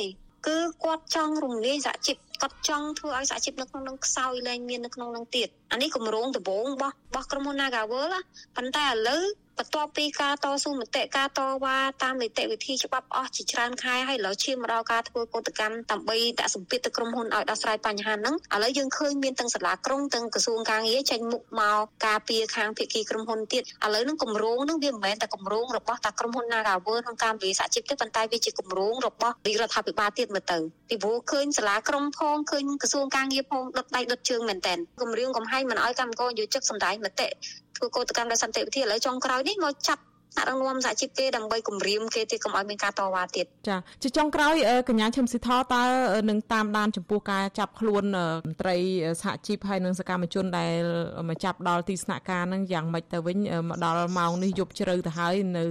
[0.48, 8.10] គឺគាត់ចង់រំលាយសហជីពគាត់ចង់ធ្វើឲ្យសហជីពនៅក្នុងនឹងខ្សោយលែងមាននៅក្នុងនឹងទៀតអានេះគម្រោងដំបូងរបស់របស់ក្រុមហ៊ុន Nagawer
[8.56, 9.24] ប៉ុន្តែឥឡូវ
[9.60, 30.58] បន្ទាប់ពីការតស៊ូមតិការតវ៉ាតាមនីតិវិធីច្បាប់អស់ជាច្រើនខែហើយឥឡូវឈានមកដល់ការធ្វើកោតកម្មដើម្បីដាក់សម្ពាធទៅក្រុមហ៊ុនឲ្យដោះស្រាយបញ្ហាហ្នឹងឥឡូវយើងឃើញមានទាំងសាលាក្រុងទាំងក្រសួងការងារចេញមុខមកការពារខាងភាគីក្រុមហ៊ុនទៀតឥឡូវហ្នឹងគម្រោងហ្នឹងវាមិនមែនតែគម្រោងរបស់តែក្រុមហ៊ុន Nagawer ក្នុងការវិសហជីពទេប៉ុន្តែវាជាគម្រោងរបស់រដ្ឋាភិបាលទៀតមើលទៅ
[30.90, 37.30] ពីព្រោះឃើញសាលាក្រុងផងឃើញក្រសួងការងារផងដុតដៃដុតជើងមែនតើគម្រាមកំហែងមិនឲ្យកម្មករយោជិកសម្ដែងមតិ
[37.78, 40.02] ធ្វើកោតកម្មដោយសន្តិវិធីឥឡូវចុងក្រោយនេះមកចាប់
[40.34, 44.56] ថ្នាក់ដឹកនាំសហជីពគេដើម្បីគម្រាមគេទៀតកុំឲ្យមានការតវ៉ាទៀតចាជាចុងក្រោយ
[44.90, 45.84] កញ្ញាឈឹមស៊ីថតើ
[46.30, 48.04] នឹងតាមដានចំពោះការចាប់ខ្លួន
[48.46, 48.78] មន្ត្រី
[49.22, 50.84] សហជីពហើយនិងសកម្មជនដែល
[51.30, 53.38] មកចាប់ដល់ទីស្នាក់ការនឹងយ៉ាងម៉េចទៅវិញ
[53.70, 55.66] មកដល់ម៉ោងនេះយប់ជ្រៅទៅហើយនៅ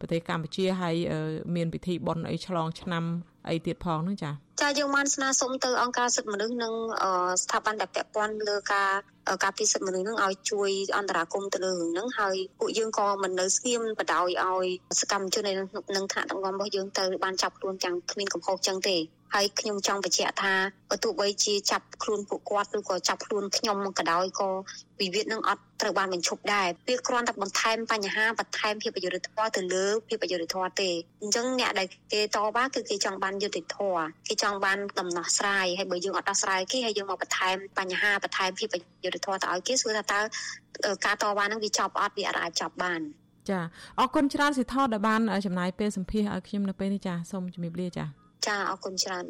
[0.00, 0.96] ប្រទេសកម្ពុជាហើយ
[1.54, 3.04] មានពិធីបុណ្យអីឆ្លងឆ្នាំ
[3.48, 4.30] អីទៀតផងហ្នឹងចា
[4.62, 6.72] ចាយើងបានស្នើសុំទៅអង្គការសិទ្ធិមនុស្សនិង
[7.42, 8.90] ស្ថាប័នដែលពាក់ព័ន្ធលើការ
[9.42, 14.66] ការពីសិទ្ធិមនុស្សនឹងឲ្យជួយអន្តរាគមន៍ទៅលើរឿងហ្នឹងហើយពួកយើងក៏មិននៅស្ងៀមបដ ாய் ឲ្យ
[15.00, 15.52] សកម្មជននៅ
[15.96, 18.96] នឹងថ្នាក់ដឹកនាំរបស់យើងទៅបានចាប់ខ្លួនទាំងគ្មានកំហុសចឹងទេ
[19.36, 20.54] ហើយខ្ញុំចង់បញ្ជាក់ថា
[20.90, 24.50] បើទោះបីជាចាប់ខ្លួនពួកគាត់ឬក៏ចាប់ខ្លួនខ្ញុំក៏ដោយក៏
[25.00, 30.90] វិវាទនឹងអត់ត្រូវបានបញ្ឈប់ដែរវាគ្រាន់តែបន្ថែមបញ្ហាបន្ថែមភាពអយុត្តិធម៌ទៅលើភាពអយុត្តិធម៌ទេ
[31.22, 40.20] អញ្ចឹងអ្នកដែលគេតបគឺគេចង់បានយុត្តិធម៌គេចង់បានដំណោះស្រាយហើយបើយើងអត់ដោះស្រាយគេហើយយើងមកបន្ថែមបញ្ហាបន្ថែមភាពអយុត្តិធម៌ទៅឲ្យគេសួរថាតើ
[41.04, 43.00] ការតវ៉ានឹងវាចប់អត់វាអាចចប់បាន
[43.50, 43.60] ចា
[44.00, 48.04] អរគុណច្រើនសិទ្ធិដែលបានចំណាយពេលសម្ភាសឲ្យខ្ញុំនៅពេលនេះចាសូមជំរាបលាចា
[48.46, 49.26] ចាអរគុណច្រើន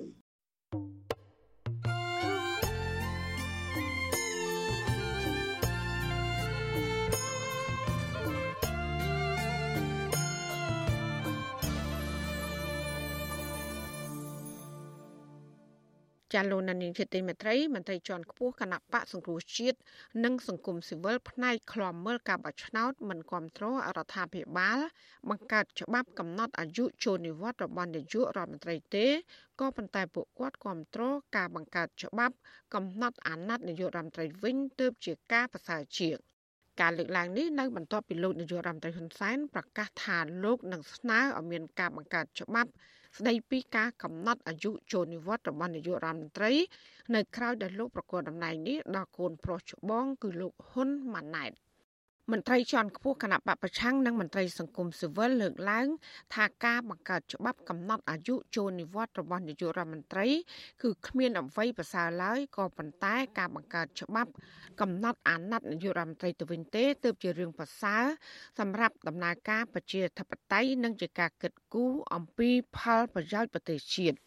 [16.32, 19.78] ចាលោកនានីជាទីមេត្រីមន្ត្រីជាន់ខ្ពស់គណៈបកសង្គ្រោះជាតិ
[20.24, 24.78] និងសង្គមស៊ីវិលផ្នែកឃ្លាំមើលការបោះឆ្នោតមិនគ្រប់គ្រងរដ្ឋាភិបាល
[25.30, 29.06] បង្កើតច្បាប់កំណត់អាយុចូលនិវត្តន៍របស់នាយករដ្ឋមន្ត្រីទេ
[29.60, 32.34] ក៏ប៉ុន្តែពួកគាត់គ្រប់គ្រងការបង្កើតច្បាប់
[32.74, 36.16] កំណត់អាណត្តិនាយករដ្ឋមន្ត្រីវិញទើបជាការប្រសើរជាង
[36.80, 42.70] ការលើកឡើងនេះនៅបន្ទាប់ពីលោកនាយករដ្ឋមន្ត្រីហ៊ុនសែនប្រកាសថាលោកនឹងស្នើឲ្យមានការបង្កើតច្បាប់
[43.18, 46.52] ស្ដីពីការកំណត់អាយុចូលនិវត្តន៍របស់នាយករដ្ឋមន្ត្រី
[47.14, 51.52] នៅក្រៅដែលលោកប្រកបតំណែងនេះដល់កូនប្រុសច្បងគឺលោកហ៊ុនម៉ាណែត។
[52.30, 55.86] មន្ត្រីជាន់ខ្ពស់គណៈបពប្រឆាំងនិងមន្ត្រីសង្គមស៊ីវិលលើកឡើង
[56.34, 60.28] ថាការបង្កើតច្បាប់កំណត់អាយុចូលនិវត្តន៍របស់នាយករដ្ឋមន្ត្រី
[60.82, 64.30] គឺគ្មានអ្វីប្រសើរឡើយក៏ប៉ុន្តែការបង្កើតច្បាប់
[64.80, 68.04] កំណត់អាណត្តិនាយករដ្ឋមន្ត្រីទៅវិញទេទើបជារឿងប្រសើរ
[68.58, 74.18] សម្រាប់ដំណើរការប្រជាធិបតេយ្យនិងជាការគិតគូរអំពីផលប្រយោជន៍ប្រទេសជាតិ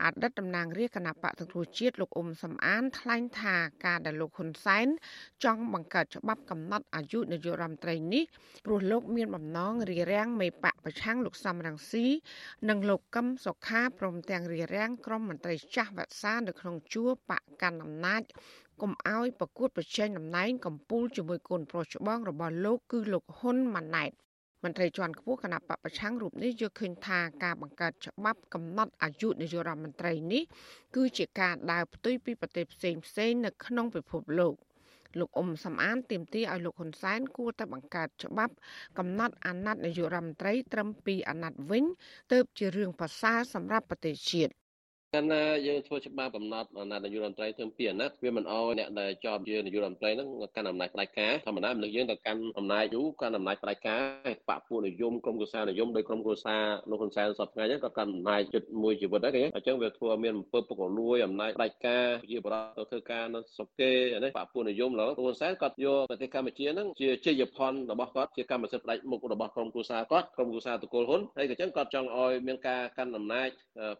[0.00, 4.86] អតីតតំណាងរាជគណៈបកសង្គ្រោះជាតិលោកអ៊ុំសំអានថ្លែងថាការដែលលោកហ៊ុនសែន
[5.44, 8.24] ចង់បង្កើតច្បាប់កំណត់អាយុនាយករដ្ឋមន្ត្រីនេះ
[8.66, 12.06] ព្រោះលោកមានបំណងរារាំងមេបកប្រឆាំងលោកសំរងស៊ី
[12.68, 18.22] និងលោកកឹមសុខាព្រមទាំងរារាំងក្រុមមន្ត្រីចាស់វក្សានៅក្នុងជួរបកកាន់អំណាច
[18.80, 24.12] កុំឲ្យប្រកួតប្រជែងតំណែងកម្ពុជាជាមួយកូនប្រុសច្បងរបស់លោកគឺលោកហ៊ុនម៉ាណែត
[24.64, 30.42] មន្ត្រីជាន់ខ្ពស់គណៈបពប្រឆាំងរូបនេះយល់ឃើញថាការបង្កើតច្បាប់កំណត់អាយុនាយករដ្ឋមន្ត្រីនេះ
[30.96, 34.54] គឺជាការដើរផ្ទុយពីប្រទេសផ្សេងផ្សេងនៅក្នុងពិភពលោក
[35.18, 38.54] លោកអ៊ុំសំអានទាមទារឲ្យលោកហ៊ុនសែនគួរតែបង្កើតច្បាប់
[38.98, 41.84] កំណត់អាណត្តិនាយករដ្ឋមន្ត្រីត្រឹម2អាណត្តិវិញ
[42.32, 44.52] ទើបជារឿងប្រសើរសម្រាប់ប្រទេសជាតិ
[45.16, 54.02] កាលណាយើងធ្វើច្បាប់កំណត់អាណត្តិនាយករដ្ឋមន្ត្រីធ្វើពីអាណត្តិវាមិនអោយអ្នកដែលជាប់ជានាយករដ្ឋមន្ត្រីហ្នឹងកាន់អំណាចផ្ដាច់ការធម្មតាមនុស្សយើងទៅកាន់អំណាចយូរកាន់អំណាចផ្ដាច់ការ
[54.48, 56.56] បពពួកនិយមក្រុមគូសានិយមដោយក្រុមគូសា
[56.90, 63.90] លោកហ៊ុនសែនសពថ្ងៃហ្នឹងក៏កាន់អំណាចជិតមួយជីវិតដែរគេអញ្ចឹងវាធ្វើមានអំពើពុករលួយអំណាចផ្ដាច់ការជាបរិបទទៅធ្វើការនៅស្រុកគេ
[64.24, 73.48] នេះបពពួកនិយមឡើយហ៊ុនសែនគាត់យកប្រទេសកម្ពុជាហ្នឹងជាជ័យភ័ណ្ឌរបស់គាត់ជាកម្មសិទ្ធិផ្ដាច់មុខរបស់ក្រុមគូសាគាត់ក្រុមគូសាតកូលហ៊ុនហើយក៏អញ្ចឹងគាត់ចង់ឲ្យមានការកាន់អំណាច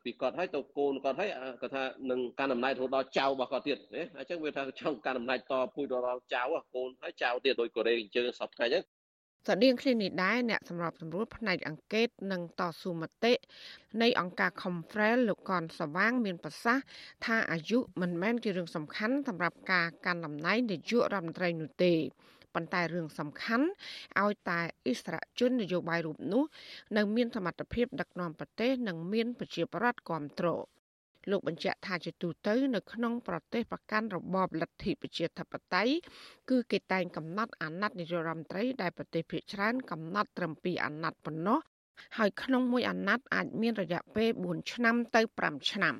[0.04, 6.42] ពីគាត់ហើយទៅកូនគាត់ហើយគាត់ថានឹងកាន់អំណាចរហូតដល់ចៅរបស់គាត់ទៀតណាអញ្ចឹងវាថាចង់កាន់អំណាចតពូជដល់ចៅ
[6.74, 8.84] កូនហើយចៅទៀតដោយកូរ៉េអញ្ចឹងសពថ្ងៃហ្នឹង
[9.48, 13.32] ស្តៀងគ្នានេះដែរអ្នកសម្របសម្រួលផ្នែកអង្កេតនិងតស៊ូមតិ
[14.02, 16.84] នៃអង្គការ Confrel លោកកនសវាង មានប្រសាសន៍
[17.24, 21.94] ថាអាយុមិនមែនជារឿងសំខាន់សម្រាប់ការកាន់តំណែងនាយករដ្ឋមន្ត្រីនោះទេ
[22.54, 23.66] ប៉ុន្តែរឿងសំខាន់
[24.20, 26.44] ឲ្យតែអិសរាជជននយោបាយរូបនោះ
[26.96, 30.62] នៅមានសមត្ថភាពដឹកនាំប្រទេសនិងមានប្រជាប្រដ្ឋគ្រប់គ្រង
[31.30, 35.92] លោកបញ្ជាក់ថាជាទូទៅនៅក្នុងប្រទេសប្រកាន់របបលទ្ធិប្រជាធិបតេយ្យ
[36.50, 41.58] គឺគេតែងកំណត់អាណត្តិនាយករដ្ឋមន្ត្រីដែលប្រទេសភាគច្រើនកំណត់ត្រឹម2អាណត្តិប៉ុណ្ណោះ
[42.18, 45.94] ហើយក្នុងមួយអាណត្តិអាចមានរយៈពេល4ឆ្នាំទៅ5ឆ្នាំ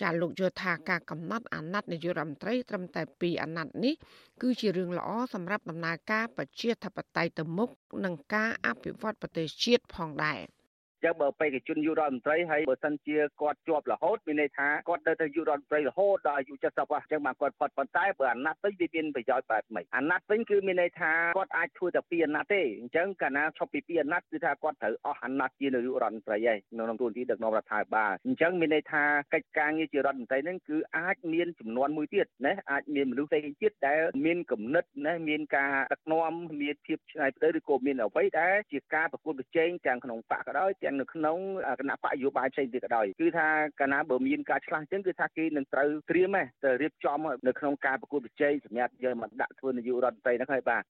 [0.00, 3.94] ចាលោកយល់ថាការកំណត់អាណត្តិនាយករដ្ឋមន្ត្រីត្រឹមតែ2អាណត្តិនេះ
[4.42, 7.70] គឺជារឿងល្អសម្រាប់ដំណើរការប្រជាធិបតេយ្យទៅមុខ
[8.04, 10.40] និងការអភិវឌ្ឍប្រទេសជាតិផងដែរ។
[11.04, 41.36] ចឹងបើបេក្ខជនយុរដ្ឋមន្ត្រីហើយបើសិនជាគាត់ជាប់រហូតមានន័យថាគាត់នៅទៅយុរដ្ឋមន្ត្រីរហូតដល់អាយុ70អស់ចឹងបានគាត់ផុតប៉ុន្តែបើអាណត្តិវិញវាមានប្រយោជន៍បែបម៉េចអាណត្តិវិញគឺមានន័យថាគាត់អាចធ្វើតែពីរអាណត្តិទេអញ្ចឹងកាលណាឈប់ពីពីរអាណត្តិគឺថាគាត់ត្រូវអស់អាណត្តិជានាយករដ្ឋមន្ត្រីហើយក្នុងទូនទីដឹកនាំរដ្ឋាភិបាលអញ្ចឹងមានន័យថាកិច្ចការងារជារដ្ឋមន្ត្រីហ្នឹងគឺអាចមានចំនួនមួយទៀតណាអាចមានមនុស្សផ្សេងទៀតដែលមានគំនិតណាមានការដឹកនាំមានភាពឆ្នៃប្រដៅឬក៏មានអ្វីដែលជាការប្រកួតប្រជែងទាំងក្នុងបកក៏ដោយទាំងនៅក្នុង
[41.80, 43.48] គណៈបកយោបាយផ្សេងទៀតក៏ដោយគឺថា
[43.80, 50.84] កាលណាបើមានការឆ្លាស់ចឹងគឺថាគេនឹងត្រូវត្រៀមទៅរៀបចំនៅក្នុងការប្រកួតប្រជែងសម្រាប់យកមកដាក់ធ្វើនាយករដ្ឋមន្ត្រីហ្នឹងហើយបាទ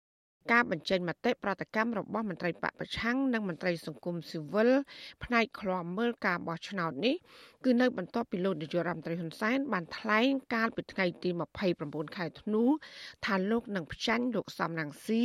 [0.52, 4.70] ការបញ្ចេញមតិប្រតិកម្មរបស់មន្ត្រីបកប្រឆាំងនិងមន្ត្រីសង្គមស៊ីវិល
[5.24, 7.14] ផ្នែកឃ្លាំមើលការបោះឆ្នោតនេះ
[7.64, 11.30] គឺនៅបន្ទាប់ពីលោកនាយករដ្ឋមន្ត្រីហ៊ុនសែនបានថ្លែងកាលពីថ្ងៃទី
[11.72, 12.64] 29ខែធ្នូ
[13.24, 15.22] ថាលោកនឹងផ្ចាញ់លោកសំរងស៊ី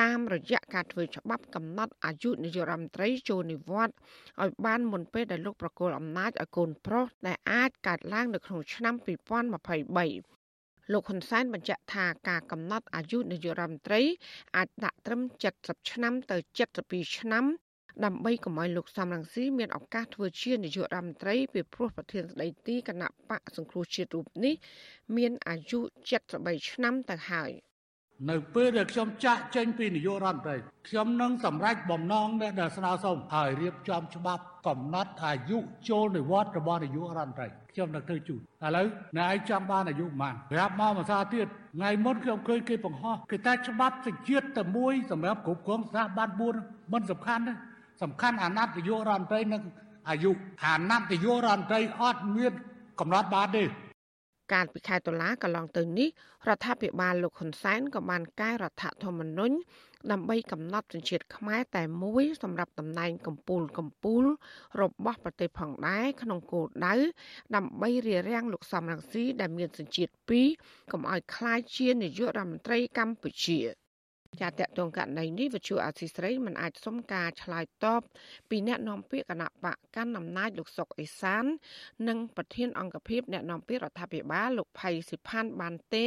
[0.00, 3.96] តាមរយៈការធ្វើច្បាប់កំណត់អាយុនាយករដ្ឋមន្ត្រីចូលនិវត្តន៍
[4.42, 14.00] ឲ្យបានមុនពេលដែលលោកប្រកល់អំណាចឲ្យកូនប្រុសដែលអាចកើតឡើងនៅក្នុងឆ្នាំ2023លោកហ៊ុនសែនបញ្ជាក់ថាការកំណត់អាយុនាយករដ្ឋមន្ត្រី
[14.56, 15.20] អាចដាក់ត្រឹម
[15.54, 16.36] 70ឆ្នាំទៅ
[16.76, 17.44] 72ឆ្នាំ
[18.04, 24.54] ដើម្បីកុំឲ្យលោកសំរងស៊ីមានឱកាសធ្វើជានាយករដ្ឋមន្ត្រីពីព្រោះប្រធានស្ដីទីគណៈបកសង្គ្រោះជាតិរូបនេះ
[25.16, 25.78] មានអាយុ
[26.20, 27.52] 73ឆ្នាំទៅហើយ។
[28.30, 30.56] នៅពេលដែលខ្ញុំចាក់ចេញពីនាយករដ្ឋមន្ត្រី
[30.88, 32.28] ខ្ញុំនឹងសម្រេចបំណង
[32.60, 41.46] ដែលស្នើសុំឲ្យរៀបចំច្បាប់កំណត់អាយុចូលនិវត្តន៍របស់នាយករដ្ឋមន្ត្រីខ្ញុំនឹងធ្វើជូនឥឡូវអ្នកឯងចង់បានអាយុប៉ុន្មានប្រាប់មកភាសាទៀត
[41.76, 46.28] ថ្ងៃមុនខ្ញុំឃើញគេបង្ហោះគេតែច្បាប់សេចក្ដីតែមួយសម្រាប់គ្រប់គ្រងស្ថាប័ន
[46.60, 47.52] 4មិនសំខាន់ទេ
[48.02, 49.62] សំខាន់អាណត្តិនាយករដ្ឋមន្ត្រីនិង
[50.08, 50.30] អាយុ
[50.64, 52.52] អាណត្តិនាយករដ្ឋមន្ត្រីអត់មាន
[53.00, 53.62] កំណត់បានទេ
[54.52, 56.08] កាលពីខែតុលាកន្លងទៅនេះ
[56.48, 59.56] រដ្ឋាភិបាលលោកហ៊ុនសែនក៏បានកែរដ្ឋធម្មនុញ្ញ
[60.12, 64.24] ដើម្បីកំណត់ជនជាតិខ្មែរតែមួយ សម្រាប់តំណែងកម្ពូលកម្ពូល
[64.80, 66.94] របស់ប្រទេសផងដែរក្នុងគោលដៅ
[67.56, 70.12] ដើម្បីរារាំងលោកសំរងស៊ីដែលមានសញ្ជាតិ
[70.50, 73.60] 2កុំឲ្យខ្លាយជានាយករដ្ឋមន្ត្រីកម្ពុជា។
[74.40, 78.02] ចាតតងករណីនេះវិទ្យុអាស៊ីស្រីមិនអាចសុំការឆ្លើយតប
[78.50, 81.44] ពីអ្នកនាំពាក្យគណៈបកកាន់អំណាចលោកសុកអេសាន
[82.08, 86.06] និងប្រធានអង្គភិបអ្នកនាំពាក្យរដ្ឋាភិបាលលោកផៃសិផាន់បានទេ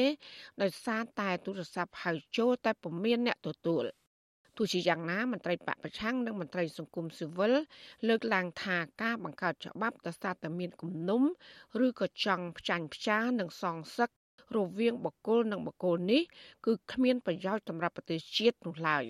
[0.62, 3.86] ដោយសារតែទូរស័ព្ទហៅចូលតែពុំមានអ្នកទទួល
[4.58, 7.54] ទោះជាយ៉ាងណាមន្ត្រីបពប្រឆាំងនិងមន្ត្រីសង្គមស៊ីវិល
[8.08, 11.22] លើកឡើងថាការបង្កើតច្បាប់ទៅសារតែមានគំនុំ
[11.86, 14.10] ឬក៏ចង់ផ្ចាញ់ផ្ចានិងសងសឹក
[14.56, 16.22] រវាងបកគលនិងបកគលនេះ
[16.66, 19.04] គឺគ្មានប្រយោជន៍សម្រាប់ប្រទេសជាតិនោះឡើយ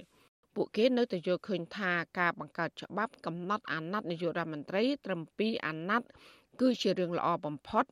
[0.55, 6.07] ពួកគេនៅតែយល់ឃើញថាការបង្កើតច្បាប់កំណត់អាណត្តិនាយករដ្ឋមន្ត្រីត្រឹម2អាណត្តិ
[6.61, 7.85] គឺជារឿងល្អបំផុត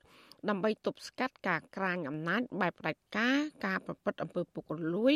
[0.50, 5.16] ដើម្បីទប់ស្កាត់ការក្រាញអំណាចបែបផ្ដាច់ការការប្រព្រឹត្តអំពើពុករលួយ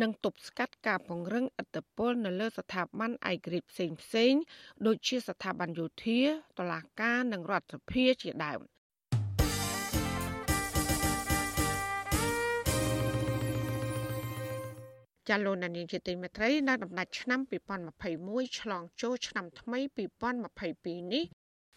[0.00, 4.32] និងទប់ស្កាត់ការពង្រឹងអធិបតេយ្យនៅលើស្ថាប័នឯករាជ្យផ្សេងផ្សេង
[4.86, 6.20] ដូចជាស្ថាប័នយោធា
[6.58, 8.60] តុលាការនិងរដ្ឋសភាជាដើម
[15.28, 17.40] ចាលោកនាងជាទីមេត្រីនៅដំណាច់ឆ្នាំ
[18.00, 19.78] 2021ឆ្លងចូលឆ្នាំថ្មី
[20.46, 21.24] 2022នេះ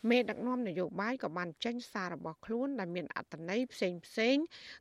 [0.09, 4.35] មេដឹកនាំនយោបាយក៏បានចេញសាររបស់ខ្លួនដែលមានអត្ថន័យផ្សេងផ្សេង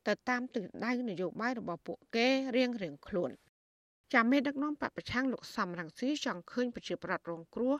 [0.09, 3.31] ទៅតាមទិសដៅនយោបាយរបស់ពួកគេរៀងរៀងខ្លួន
[4.15, 7.75] ចាំមេដឹកនាំបពប្រឆាំងលោកសំរងស៊ីចង់ឃើញប្រជាប្រដ្ឋរងគ្រោះ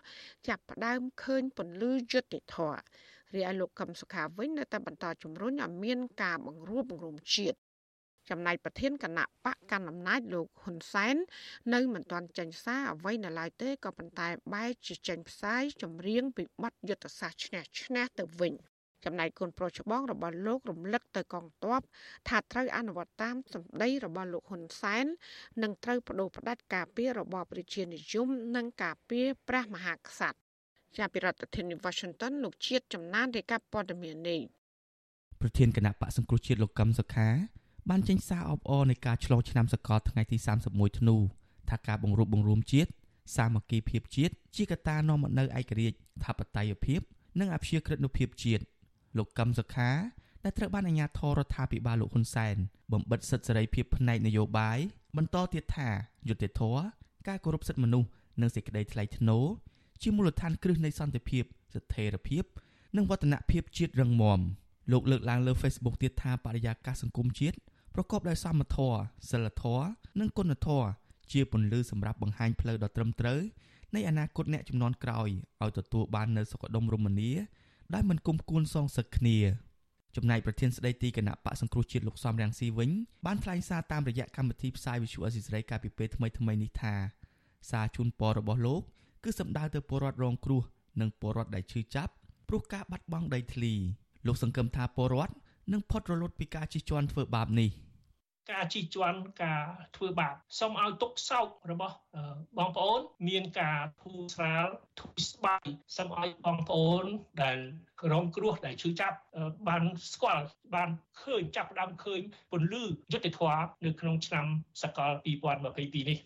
[0.49, 2.81] ចាប់ផ្ដើមឃើញពន្លឺយុត្តិធម៌
[3.35, 7.59] រីឯលោកកឹមសុខាវិញនៅតែបន្តជំរុញឲ្យមានការបង្រួបបង្រួមជាតិ
[8.31, 11.17] ចំណែកប្រធានគណៈបកកណ្ដាលអំណាចលោកហ៊ុនសែន
[11.75, 18.55] នៅមិនទាន់ចេញសារអ្វីនៅឡើយទេក៏ប៉ុន្តែបែរជាចេញផ្សាយចម្រៀងពីបទយុទ្ធសាស្ត្រឈ្នះឈ្នះទៅវិញ
[19.05, 21.81] ចំណែកគុណប្រុសច្បងរបស់លោករំលឹកទៅកងទ័ព
[22.29, 25.07] ថាត្រូវអនុវត្តតាមសម្ដីរបស់លោកហ៊ុនសែន
[25.63, 30.39] និងត្រូវបដូរផ្ដាច់ការពាររបបប្រជានិយមនិងការពារព្រះមហាក្សត្រ
[30.97, 34.41] ជាពីរដ្ឋធានី Washington លោកជាតិចំណានរាយការណ៍ព័ត៌មាននេះ
[35.41, 37.29] ប្រធានគណៈបកសង្គ្រោះជាតិលោកកឹមសុខា
[37.91, 40.37] បានចេញសារអបអរនៃការឆ្លងឆ្នាំសកលថ្ងៃទី
[40.69, 41.17] 31ធ្នូ
[41.71, 42.91] ថាការបង្រួបបង្រួមជាតិ
[43.37, 47.01] សាមគ្គីភាពជាតិជាកត្តានាំមកនូវឯករាជ្យថាបតេយ្យភាព
[47.41, 48.63] និងអព្យាក្រឹតនុភាពជាតិ
[49.17, 49.91] លោកកឹមសុខា
[50.45, 52.57] ដែលត្រូវបានអាជ្ញាធររដ្ឋាភិបាលលោកហ៊ុនសែន
[52.93, 54.79] បំបិតសិទ្ធិសេរីភាពផ្នែកនយោបាយ
[55.17, 55.89] បន្តទៀតថា
[56.29, 56.83] យុត្តិធម៌
[57.29, 58.09] ការគោរពសិទ្ធិមនុស្ស
[58.41, 59.47] និងសេចក្តីថ្លៃថ្នូរ
[60.03, 62.45] ជាមូលដ្ឋានគ្រឹះនៃសន្តិភាពស្ថិរភាព
[62.97, 64.41] និងវឌ្ឍនភាពជាតិរឹងមាំ
[64.93, 67.57] លោកលើកឡើងលើ Facebook ទៀតថាបរិយាកាសសង្គមជាតិ
[68.01, 69.87] ប្រកបដោយសមធម៌សិលធម៌
[70.21, 70.89] និងគុណធម៌
[71.33, 73.41] ជាពន្លឺសម្រាប់បង្ហាញផ្លូវដ៏ត្រឹមត្រូវ
[73.95, 75.29] នៃអនាគតអ្នកចំនួនក្រោយ
[75.63, 77.33] ឲ្យទទួលបាននូវសុខដុមរមនា
[77.95, 79.39] ដែលមិនគុំគួនសងសឹកគ្នា
[80.17, 82.91] ចំណែកប្រធានស្ដីទីគណៈបកសង្គ្រោះជាតិលោកសំរងស៊ីវិញ
[83.27, 86.95] បានថ្លែងសារតាមរយៈកម្មវិធីផ្សាយវិទ្យុអស៊ីសេរីកាលពីពេលថ្មីថ្មីនេះថា
[87.71, 88.83] សារជូនពររបស់លោក
[89.25, 90.63] គឺសម្ដៅទៅពលរដ្ឋរងគ្រោះ
[91.01, 92.13] និងពលរដ្ឋដែលឈឺចាប់
[92.49, 93.73] ព្រោះការបាត់បង់ដីធ្លី
[94.27, 95.35] លោកសង្កឹមថាពលរដ្ឋ
[95.73, 97.71] នឹងផុតរលត់ពីការជិះជាន់ធ្វើបាបនេះ
[98.53, 99.65] ការជិះជាន់ការ
[99.97, 101.97] ធ្វើបាបសូមឲ្យទុកសោករបស់
[102.59, 104.67] បងប្អូន មានការធូរស្រាល
[105.01, 107.05] ធូរស្បើយសូមឲ្យបងប្អូន
[107.43, 107.59] ដែល
[108.13, 109.17] រងគ្រោះដែលឈឺចាប់
[109.69, 109.83] បាន
[110.13, 110.89] ស្គាល់បាន
[111.23, 112.21] ឃើញចាប់ផ្ដើមឃើញ
[112.53, 114.47] ពន្លឺយុទ្ធធម៌នៅក្នុងឆ្នាំ
[114.83, 115.13] សកល
[115.65, 116.19] 2022នេះ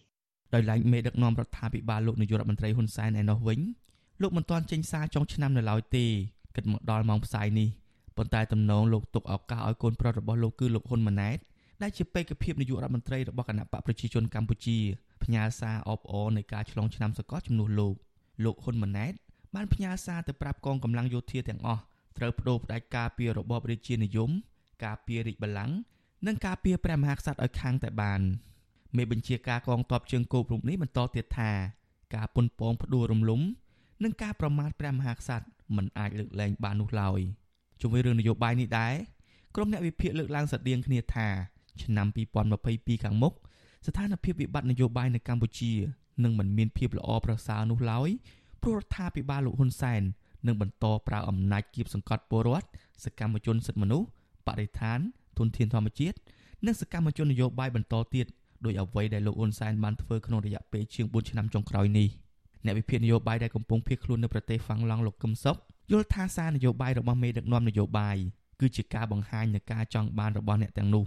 [0.54, 3.60] ដោយឡែកមេដឹកនាំរដ្ឋាភិបាលលោកនាយករដ្ឋមន្ត្រីហ៊ុនសែនឯណោះវិញ
[4.22, 6.04] លោកមិនទាន់ចេញសារចុងឆ្នាំនៅឡើយទេ
[6.56, 7.68] គិតមកដល់ម៉ោងផ្សាយនេះ
[8.16, 11.38] ប៉ុន្តែតំណងលោកទុកឱកាសឲ្យកូនប្រុសរបស់លោកគឺលោកហ៊ុនម៉ាណែត
[11.82, 14.78] ដែលជាបេក្ខភាពនាយករដ្ឋមន្ត្រីរបស់គណៈបកប្រជាជនកម្ពុជា
[15.24, 17.94] ផ្ញើសារអបអរនៃការឆ្លងឆ្នាំសកលជំនួសលោក
[18.44, 19.12] លោកហ៊ុនម៉ាណែត
[19.54, 21.82] បានផ្ញើសារទៅប្រាប់កងកម្លាំងយោធាទាំងអស់
[22.18, 24.30] ត្រូវបដូរផ្ដាច់ការពីរបបរាជានិយម
[24.84, 25.76] ការពីរាជបល្ល័ង្ក
[26.26, 28.20] និងការពីព្រះមហាក្សត្រឲ្យខាងតែបាន
[28.96, 31.50] មេបញ្ជាការកងទ័ពជើងគោករូបនេះបន្តទៀតថា
[32.14, 33.40] ការពុនពងផ្ដួលរំលំ
[34.02, 37.20] និងការប្រមាថព្រះមហាក្សត្រមិនអាចលើកលែងបាននោះឡើយ។
[37.80, 38.94] ជុំវិញរឿងនយោបាយនេះដែរ
[39.56, 41.28] ក្រុមអ្នកវិភាគលើកឡើងស្តៀងគ្នាថា
[41.82, 42.06] ឆ្នាំ
[42.54, 43.32] 2022ខាងមុខ
[43.86, 45.72] ស្ថានភាពវិបត្តិនយោបាយនៅកម្ពុជា
[46.24, 48.08] នឹងមិនមានភាពល្អប្រសើរនោះឡើយ
[48.62, 50.02] ព្រោះរដ្ឋាភិបាលលោកហ៊ុនសែន
[50.46, 52.68] នឹងបន្តប្រើអំណាចគៀបសង្កត់ពលរដ្ឋ
[53.04, 54.06] សកម្មជនសិទ្ធិមនុស្ស
[54.46, 54.98] បរិស្ថាន
[55.38, 56.16] ទុនធានធម្មជាតិ
[56.66, 58.26] និងសកម្មជននយោបាយបន្តទៀត
[58.64, 62.08] ដោយអ្វីដែលលោកហ៊ុនសែនបានធ្វើក្នុងរយៈពេលជាង4ឆ្នាំចុងក្រោយនេះ
[62.64, 65.56] អ្នកវិភាគនយោបាយដែលកំពុងភៀសខ្លួននៅប្រទេសហ្វាំងឡង់លោកកឹមសុខ
[65.90, 68.16] យល់ថាសារនយោបាយរបស់មេដឹកនាំនយោបាយ
[68.60, 71.04] គឺជាការបង្ហាញនៃការចង់បានរបស់អ្នកទាំងនោះ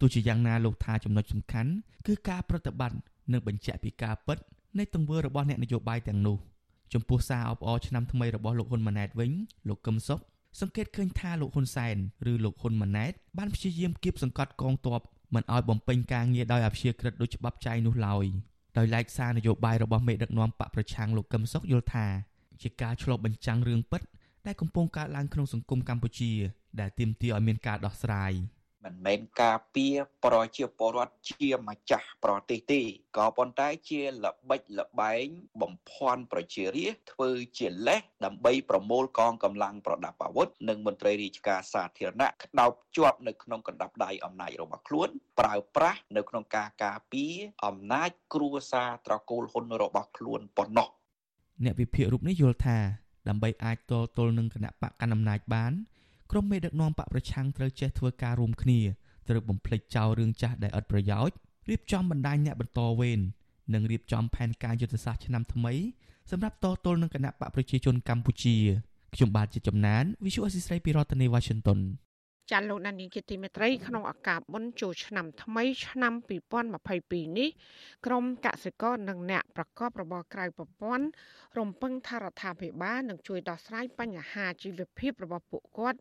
[0.00, 1.70] ទោះជាយ៉ាងណាលោកថាចំណុចសំខាន់
[2.06, 2.98] គឺការប្រតិបត្តិ
[3.32, 4.38] និងបញ្ជាក់ពីការពិត
[4.78, 6.38] នៃទង្វើរបស់អ្នកនយោបាយទាំងនោះ
[6.92, 9.30] ចំពោះសារអបអរឆ្នាំថ្មីរបស់លោកហ៊ុនម៉ាណែតវិញ
[9.68, 10.20] លោកកឹមសុខ
[10.60, 11.96] សង្កេតឃើញថាលោកហ៊ុនសែន
[12.30, 15.00] ឬលោកហ៊ុនម៉ាណែតបានព្យាយាមគៀបសង្កត់កងទ័ព
[15.34, 18.26] មិនឲ្យបំពេញការងារដោយអព្យាក្រឹតដូចច្បាប់ចែងនោះឡើយ
[18.78, 22.06] ដោយឡែកសារនយោបាយរបស់មេដឹកនាំបកប្រឆាំងលោកកឹមសុខយល់ថា
[22.62, 24.02] ជាការឆ្លុះបញ្ចាំងរឿងពិត
[24.46, 26.32] ដែលកំពុងកើតឡើងក្នុងសង្គមកម្ពុជា
[26.80, 28.32] ដែលទាមទារឲ្យមានការដោះស្រាយ។
[28.84, 32.80] មិនមែនការពារប្រជាពលរដ្ឋជាម្ចាស់ប្រទេសទេ
[33.16, 35.26] ក៏ប៉ុន្តែជាល្បិចល្បែង
[35.62, 47.34] បំភាន់ប្រជារាស្ត្រធ្វើជាលេសដើម្បីប្រមូលកងកម្លាំងប្រដាប់អាវុធនិងមន្ត្រីរាជការសាធារណៈក្តោបជាប់នៅក្នុងកណ្ដាប់ដៃអំណាចរបស់ខ្លួនប្រើប្រាស់នៅក្នុងការការពារ
[47.66, 50.88] អំណាចគ្រួសារត្រកូលហ៊ុនរបស់ខ្លួនប៉ុណ្ណោះ
[51.64, 52.78] អ្នកវិភាគរូបនេះយល់ថា
[53.28, 55.72] ដើម្បីអាចតទល់នឹងគណៈបកកណ្ដាលអំណាចបាន
[56.30, 58.80] ក្រុមមេដឹកនាំបកប្រឆាំងត្រូវចេះធ្វើការរួមគ្នា
[59.28, 61.36] ត្រូវបំភ្លេចចោលរឿងចាស់ដែលឥតប្រយោជន៍
[61.70, 63.20] រៀបចំបណ្ដាញអ្នកបន្តវេន
[63.74, 65.72] និងរៀបចំផែនការយុទ្ធសាស្ត្រឆ្នាំថ្មី
[66.30, 68.56] សម្រាប់តទល់នឹងគណៈបកប្រជាជនកម្ពុជា
[69.14, 71.78] ខ្ញុំបាទជាចំណាន Visual Assisray ពីរដ្ឋធានី Washington
[72.50, 76.12] ចាលោកដានីជាទីមេត្រីក្នុងឱកាសបុណ្យចូលឆ្នាំថ្មីឆ្នាំ
[76.74, 77.50] 2022នេះ
[78.06, 81.06] ក្រមកសិករនិងអ្នកប្រកបរបរក្រៅប្រព័ន្ធ
[81.58, 85.98] រំពឹងថារដ្ឋាភិបាលនឹងជួយដោះស្រាយបញ្ហាជីវភាពរបស់ពួកគាត់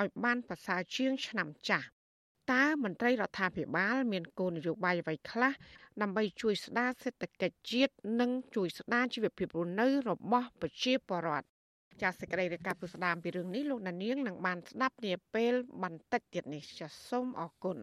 [0.00, 1.86] ឲ្យបានប្រសើរជាងឆ្នាំចាស់
[2.52, 5.52] តើមន្ត្រីរដ្ឋាភិបាលមានគោលនយោបាយអ្វីខ្លះ
[6.02, 11.49] ដើម្បីជួយស្ដារសេដ្ឋកិច្ចជាតិនិងជួយស្ដារជីវភាពរស់នៅរបស់ប្រជាពលរដ្ឋ
[12.02, 17.78] ចាសសេចក្តីរាយការណ៍ពុស្ដាមពីរឿងនេះលោកណានៀងនឹងបានស្ដាប់នាពេលបន្តិចទៀតនេះចាសសូមអរគុណ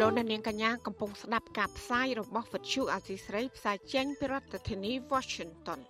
[0.00, 5.80] លោកនាងកញ្ញាកំពុងស្ដាប់ការផ្សាយរបស់វិទ្យុអាស៊ីស្រីផ្សាយចេញពីរដ្ឋធានី Washington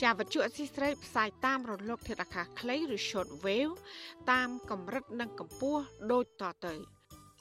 [0.00, 3.74] ជាវិទ្យុអសីស្រីផ្សាយតាមរលកធាតុអាកាសខ្លីឬ short wave
[4.30, 6.95] តាមកម្រិតនិងកម្ពស់ដូចតទៅ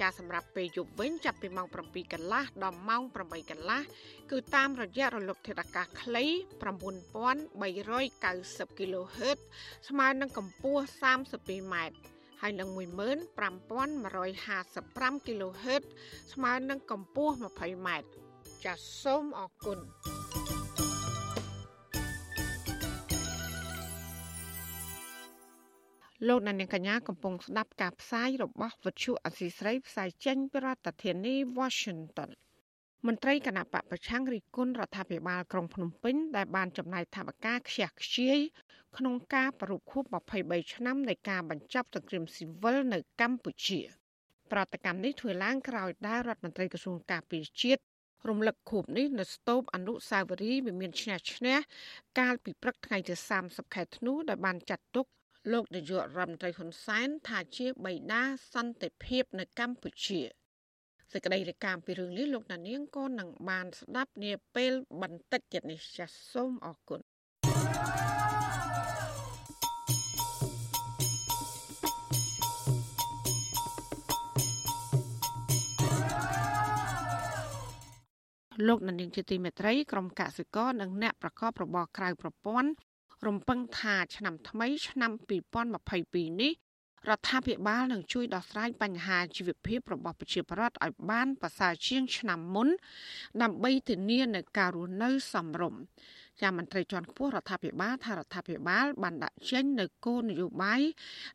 [0.00, 3.80] ចាសម្រាប់ពេលយប់វិញចាប់ពីម៉ោង7កន្លះដល់ម៉ោង8កន្លះ
[4.30, 6.24] គឺតាមរយៈរលកធាតុអាកាសខ្លី
[6.62, 9.38] 9390 kHz
[9.88, 10.84] ស្មើនឹងកម្ពស់
[11.28, 11.96] 32ម៉ែត្រ
[12.40, 15.82] ហើយនឹង15155 kHz
[16.32, 18.06] ស្មើនឹងកម្ពស់20ម៉ែត្រ
[18.64, 19.78] ចាសសូមអរគុណ
[26.28, 32.30] លោកអ្នកនាងកញ្ញាកំពុងស្ដាប់ការផ្សាយរបស់វិទ្យុអសីស្រីផ្សាយចេញពីរដ្ឋធានី Washington
[33.06, 38.38] មន្ត្រីគណៈបកប្រឆាំងរិះគន់រដ្ឋាភិបាលក្រុងភ្នំពេញដែលបានចំណាយថវិកាខ្ជះខ្ជាយ
[38.96, 40.04] ក្នុងការប្រពខួប
[40.38, 43.80] 23ឆ្នាំនៃការបញ្ចប់សង្គ្រាមស៊ីវិលនៅកម្ពុជា
[44.52, 47.82] ប្រតិកម្មនេះធ្វើឡើងក្រោយដែលរដ្ឋមន្ត្រីក្រសួងការពារជាតិ
[48.28, 51.56] រំលឹកខួបនេះនៅស្ទូបអនុសាវរីយ៍វិមានឈ្នះឈ្នះ
[52.18, 55.06] កាលពីព្រឹកថ្ងៃទី30ខែធ្នូដែលបានចាត់ទុក
[55.52, 58.22] លោកនាយករដ្ឋមន្ត្រីហ៊ុនសែនថាជាបៃតា
[58.54, 60.20] សន្តិភាពនៅកម្ពុជា
[61.12, 64.72] សេចក្តីរាយការណ៍ពីរឿងនេះលោកណានៀងក៏នឹងបានស្ដាប់នាពេល
[65.02, 67.00] បន្តិចទៀតនេះចាសសូមអរគុណ
[78.68, 82.70] លោកនាងជាទីមេត្រីក្រុមកសិករនិងអ្នកប្រកបរបរក្រៅប្រព័ន្ធ
[83.26, 85.12] រំពឹងថាឆ្នាំថ្មីឆ្នាំ
[85.76, 86.52] 2022នេះ
[87.08, 92.68] រដ្ឋាភិបាលនឹងជួយដោះស្រាយបញ្ហាជីវភាពរបស់ប្រជាពលរដ្ឋឲ្យបានប្រសើរជាងឆ្នាំមុន
[93.42, 95.82] ដើម្បីធានានូវការរស់នៅសមរម្យ
[96.40, 100.80] ជាមន្ត្រីជាន់ខ្ពស់រដ្ឋាភិបាលថារដ្ឋាភិបាលបានដាក់ចេញនូវគោលនយោបាយ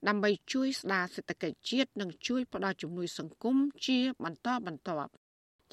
[0.07, 5.11] ដើម្បីជួយស្ដារសេដ្ឋកិច្ចជាតិនិងជួយផ្ដល់ជំនួយសង្គមជាបន្តបន្ទាប់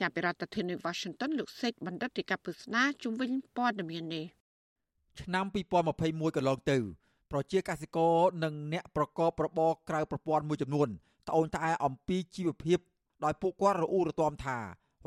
[0.00, 4.26] ចាប់ពីរដ្ឋធានី Washington លោកសេកបណ្ឌិតទីកពុស្នាជំវិញព័ត៌មាននេះ
[5.20, 5.44] ឆ្នាំ
[5.90, 6.78] 2021កន្លងទៅ
[7.30, 10.88] ប្រជាកសិករនិងអ្នកប្រកបរបរក្រៅប្រព័ន្ធមួយចំនួន
[11.28, 12.78] ត្អូញត្អែអំពីជីវភាព
[13.24, 14.58] ដោយពួកគាត់រអ៊ូរទាំថា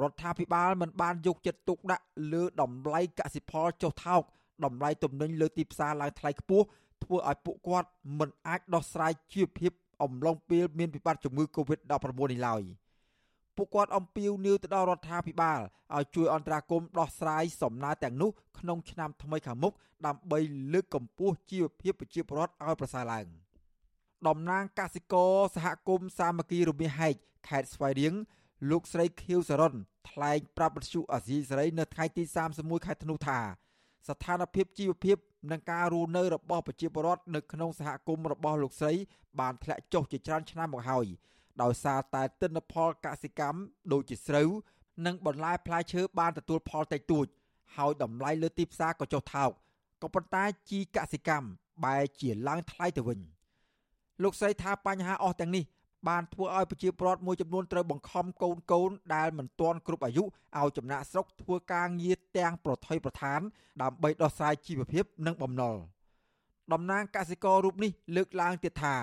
[0.01, 4.21] រដ្ឋាភិបាលមិនបានយកចិត្តទុកដាក់លើតម្លៃកសិផលចុះថោក
[4.65, 6.65] តម្លៃទំនិញលើទីផ្សារឡើងថ្លៃខ្ពស់
[7.03, 7.89] ធ្វើឲ្យពួកគាត់
[8.19, 9.71] មិនអាចដោះស្រាយជីវភាព
[10.03, 12.63] អំឡុងពេលមានវិបត្តិជំងឺ Covid-19 នេះឡើយ។
[13.57, 15.59] ពួកគាត់អំពាវនាវទៅដល់រដ្ឋាភិបាល
[15.95, 19.73] ឲ្យជួយអន្តរាគមន៍ដោះស្រាយសំណើទាំងនោះក្នុងឆ្នាំថ្មីខាងមុខ
[20.05, 20.39] ដើម្បី
[20.73, 23.25] លើកកម្ពស់ជីវភាពប្រជាពលរដ្ឋឲ្យប្រសើរឡើង
[24.27, 27.15] តំណាងកសិករសហគមន៍សាមគ្គីរមៀហែក
[27.47, 28.13] ខេត្តស្វាយរៀង
[28.69, 29.73] លោកស្រីខៀវសរុន
[30.09, 32.23] ថ្លែងប្រាប់វិទ្យុអាស៊ីសេរីនៅថ្ងៃទី
[32.55, 33.39] 31ខែធ្នូថា
[34.07, 35.17] ស្ថានភាពជីវភាព
[35.51, 38.93] និងការរស់នៅរបស់ប្រជាពលរដ្ឋនៅក្នុងសហគមន៍របស់លោកស្រី
[39.39, 41.05] បានធ្លាក់ចុះជាច្រើនឆ្នាំមកហើយ
[41.61, 43.59] ដោយសារតែទិន្នផលកសិកម្ម
[43.93, 44.49] ដូចជាស្រូវ
[45.05, 47.25] និងបន្លែផ្លែឈើបានទទួលផលតិចតួច
[47.75, 49.51] ហើយតម្លៃលើទីផ្សារក៏ចុះថោក
[50.01, 51.47] ក៏ប៉ុន្តែជីកសិកម្ម
[51.83, 53.19] បែរជាឡើងថ្លៃទៅវិញ
[54.23, 55.65] លោកស្រីថាបញ្ហាអស់ទាំងនេះ
[56.07, 63.39] បានធ្វើឲ្យប្រជាពលរដ្ឋមួយចំនួនត្រូវបង្ខំកូនកូនដែលមិនទាន់គ្រប់អាយុឲ្យចំណាក់ស្រុកធ្វើការងារទាំងប្រថុយប្រឋាន
[63.81, 65.75] ដើម្បីដោះស្រាយជីវភាពនិងបំណុល
[66.73, 68.95] តំណាងកសិកររូបនេះលើកឡើងទៀតថា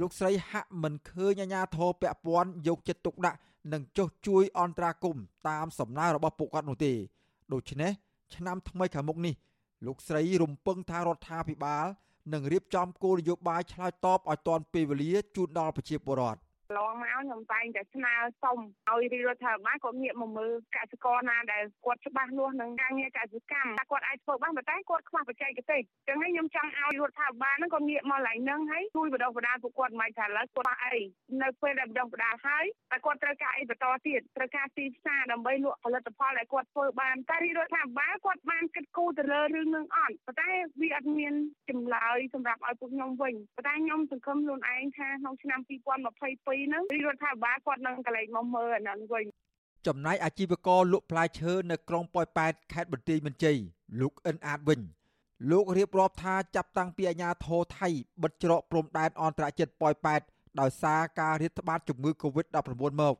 [0.00, 3.38] លោកស្រីហាក់មិនឃើញអាញាធរពពាន់យកចិត្តទុកដាក់
[3.72, 5.16] និងចុះជួយអន្តរាគម
[5.48, 6.92] តាមសំណើរបស់ពួកគាត់នោះទេ
[7.52, 7.90] ដូច្នេះ
[8.34, 9.34] ឆ្នាំថ្មីខាងមុខនេះ
[9.86, 11.86] លោកស្រីរំពឹងថារដ្ឋាភិបាល
[12.32, 16.40] នឹងរៀបចំគោលនយោបាយឆ្លើយតបឲ្យទាន់ពេលវេលាជូនដល់ប្រជាពលរដ្ឋ
[16.76, 18.58] ឡងមកខ្ញុំតែងតែស្នើសុំ
[18.88, 30.96] ឲ្យរាជរដ្ឋាភិបាលក៏ងាកមកមើលកសិករណាដែលគាត់ច្បាស់លាស់នឹងការងារកសិកម្មតែគាត់អាចធ្វើបានប៉ុន្តែគាត់ខ្វះបច្ចេកទេសចឹងហើយខ្ញុំចង់ឲ្យរដ្ឋាភិបាលហ្នឹងក៏ងាកមកឡើងហ្នឹងហើយជួយបណ្ដុះបណ្ដាលពួកគាត់មិនថាឥឡូវគាត់អី
[31.42, 40.50] នៅពេលដែលបណ្ដុះបណ្ដាលហើយតែគាត់ត្រូវការអីបន្តទៀតត្រូវការទីផ្សារដើម្បីលក់ផលិតផលដែលគាត់ធ្វើបានតែរាជរដ្ឋាភិបាលគាត់បានគិតគូរទៅលើរឿងនឹងអត់ប៉ុន្តែ
[40.80, 41.34] វាអត់មាន
[41.70, 49.24] ចម្លើយសម្រាប់ឲ្យពួកខ្ញុំវិញប៉ុន្តែខ្ញុំសង្ឃឹមខ្លួនឯងថាក្នុងឆ្នាំ2022ហ្នឹងរដ្ឋាភិបាលគាត់នឹងកលែងមកមើលអាហ្នឹងវិញ
[49.86, 53.58] ចំណែកអាជីវករលក់ផ្លែឈើនៅក្រុងប៉ោយប៉ែតខេត្តបន្ទាយមានជ័យ
[54.00, 54.80] លោកអិនអាតវិញ
[55.50, 57.88] លោករៀបរាប់ថាចាប់តាំងពីអាញាធរថៃ
[58.22, 60.20] បិទច្រកព្រំដែនអន្តរជាតិប៉ោយប៉ែត
[60.60, 62.56] ដោយសារការរាតត្បាតជំងឺ Covid-19
[63.02, 63.14] មក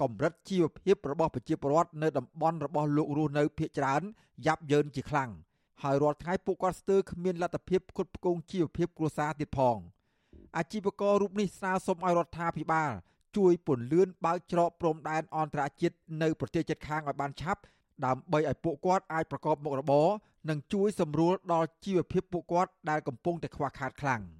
[0.00, 4.02] កម្រិតជីវភាពរបស់ប្រជាពលរដ្ឋនៅតំបន់របស់លោករស់នៅភ ieck ច្រើន
[4.46, 5.30] យ៉ាប់យ៉ឺនជាខ្លាំង
[5.82, 9.76] ហើយរាល់ថ្ងៃពួកគាត់ស្ទើរគ្មានលទ្ធភាពផ្គត់ផ្គង់ជីវភាពគ្រួសារទៀតផង។
[10.56, 12.90] អាជីវកររូបនេះស្នើសុំឲ្យរដ្ឋាភិបាល
[13.36, 17.60] ជួយពន្លឿនបើកច្រកព្រំដែនអន្តរជាតិនៅប្រទេសជិតខាងឲ្យបានឆាប់
[18.04, 20.08] ដើម្បីឲ្យពួកគាត់អាចប្រកបមុខរបរ
[20.50, 24.22] និងជួយសម្រួលដល់ជីវភាពពួកគាត់ដែលកំពុងតែខ្វះខាតខ្លាំង។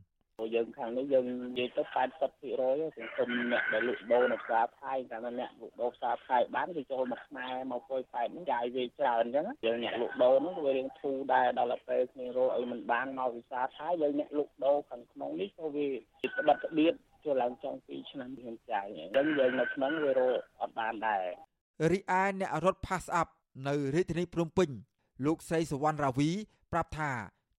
[0.55, 15.87] យើងខាងនេះយើងនិយាយទៅ80%សង្គមអ្នកដែលលក់ដូរនៅផ្សារថៃកាលណាអ្នកលក់ដូរផ្សារថៃបានគេចូលមកខ្មែរមកពុយប៉ែតហ្នឹងចាយវាច្រើនអញ្ចឹងយើងអ្នកលក់ដូរហ្នឹងវារៀងធូរដែរដល់ពេលគ្នារកអីមិនបានមកវិសាថៃយើងអ្នកលក់ដូរខាងក្នុងនេះក៏វា
[16.37, 21.25] ស្បិតស្បៀតចូលឡើងចង់2ឆ្នាំយើងចាយអញ្ចឹងយើងនៅក្នុងវារកអត់បានដែរ
[21.93, 23.29] រីឯអ្នករត់ Pass Up
[23.69, 24.71] នៅរាជធានីភ្នំពេញ
[25.27, 26.31] លោកស្រីសវណ្ណរាវី
[26.73, 27.11] ប្រាប់ថា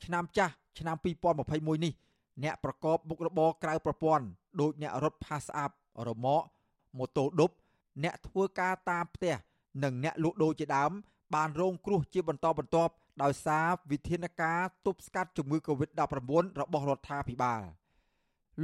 [0.05, 0.95] ឆ្នាំចាស់ឆ្នាំ
[1.41, 1.93] 2021នេះ
[2.43, 4.25] អ្នកប្រកបមុខរបរក្រៅប្រព័ន្ធ
[4.59, 5.71] ដូចអ្នករត់ Pass Up
[6.07, 6.45] រមាក់
[6.97, 7.51] ម៉ូតូឌុប
[8.03, 9.35] អ្នកធ្វើការតាមផ្ទះ
[9.83, 10.91] និងអ្នកលក់ដូរជាដើម
[11.35, 15.99] បានរងគ្រោះជាបន្តបន្ទាប់ដោយសារវិធានការទប់ស្កាត់ជំងឺ Covid-19
[16.61, 17.61] របស់រដ្ឋាភិបាល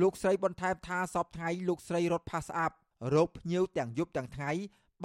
[0.02, 2.72] លោកស្រីបន្ថែមថាសពថ្ងៃលោកស្រីរត់ Pass Up
[3.14, 4.52] រោគភ្ញៀវទាំងយប់ទាំងថ្ងៃ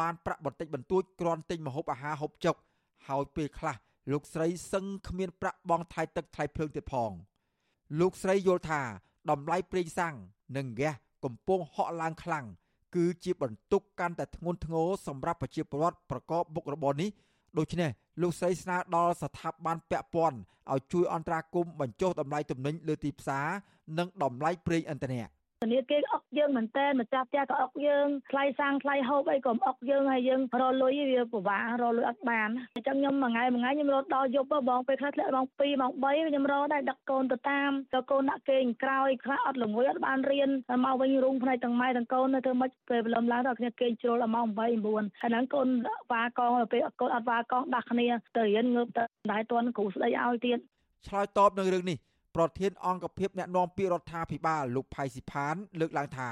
[0.00, 2.56] បានប្រាក់បន្តិចបន្តួចគ្រាន់ទិញម្ហូបអាហារហូបចុក
[3.08, 3.76] ហើយពេលខ្លះ
[4.12, 7.10] លោកស្រីសឹងគ្មានប្រាក់បង់ថ្លៃទឹកថ្លៃភ្លើងទៀតផង។
[8.00, 8.80] លោកស្រីយល់ថា
[9.30, 10.14] តម្លៃប្រេងសាំង
[10.56, 12.44] និងហ្គាសកំពុងហក់ឡើងខ្លាំង
[12.94, 17.10] គឺជាបន្ទុកកាន់តែធ្ងន់ធ្ងរសម្រាប់ប្រជាពលរដ្ឋប្រកបមុខរបរនេះ
[17.58, 17.90] ដូច្នេះ
[18.22, 20.38] លោកស្រីស្នើដល់ស្ថាប័នពាក់ព័ន្ធ
[20.72, 23.46] ឲ្យជួយអន្តរាគមន៍បញ្ចុះតម្លៃទំនិញលើទីផ្សារ
[23.98, 25.24] និងតម្លៃប្រេងឥន្ធនៈ
[25.62, 40.50] ធនាគារអុកយើងមែនតើម្ចាស់ផ្ទះក៏អុកយើងថ្លៃសាំងថ្លៃហូបអីក៏អុកយើងហើយយើងរលុយវាពិបាករលុយអត់បានអញ្ចឹងខ្ញុំមួយថ្ងៃមួយថ្ងៃខ្ញុំរត់ដល់យប់បងពេលខ្លះធ្លាក់ម៉ោង2ម៉ោង3ខ្ញុំរត់ដែរដឹកកូនទៅតាមទៅកូនដាក់គេងក្រោយខ្លះអត់ល្ងុយអត់បានរៀន
[40.84, 44.72] មកវិញរុងផ្នែកទាំងម៉ែទាំងកូននៅធ្វើម៉េចពេលព្រលឹមឡើងដល់គ្នាគេងជ្រុលដល់ម៉ោង8 9ហើយ
[45.22, 45.68] ហ្នឹងកូន
[46.12, 48.06] វ៉ាកងពេលកូនអត់វ៉ាកងដាស់គ្នា
[48.36, 50.58] ទៅរៀនងើបទៅដែរតន់គ្រូស្ដីឲ្យទៀត
[51.08, 51.98] ឆ្លើយតបនឹងរឿងនេះ
[52.36, 56.30] ប្រធានអង្គភិបអ្នកណែនាំពាក្យរដ្ឋាភិបាលលោកផៃស៊ីផាន លើកឡើងថា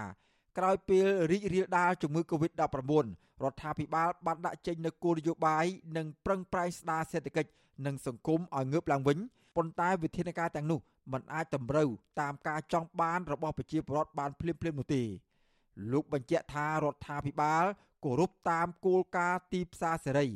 [0.58, 3.06] ក្រោយពេលរីករាលដាលជំងឺ Covid-19
[3.42, 5.64] រដ្ឋាភិបាលបានដាក់ចេញនូវគោលនយោបាយ
[5.96, 7.50] និងប្រឹងប្រែងស្ដារសេដ្ឋកិច្ច
[7.86, 9.18] និងសង្គមឲ្យងើបឡើងវិញ
[9.56, 10.80] ប៉ុន្តែវិធានការទាំងនោះ
[11.12, 11.88] มันអាចតម្រូវ
[12.20, 15.02] តាមការចង់បានរបស់ប្រជាពលរដ្ឋបានភ្លាមៗនោះទេ
[15.92, 17.64] លោកបញ្ជាក់ថារដ្ឋាភិបាល
[18.04, 20.26] គោរពតាមគោលការណ៍ទីផ្សារសេរី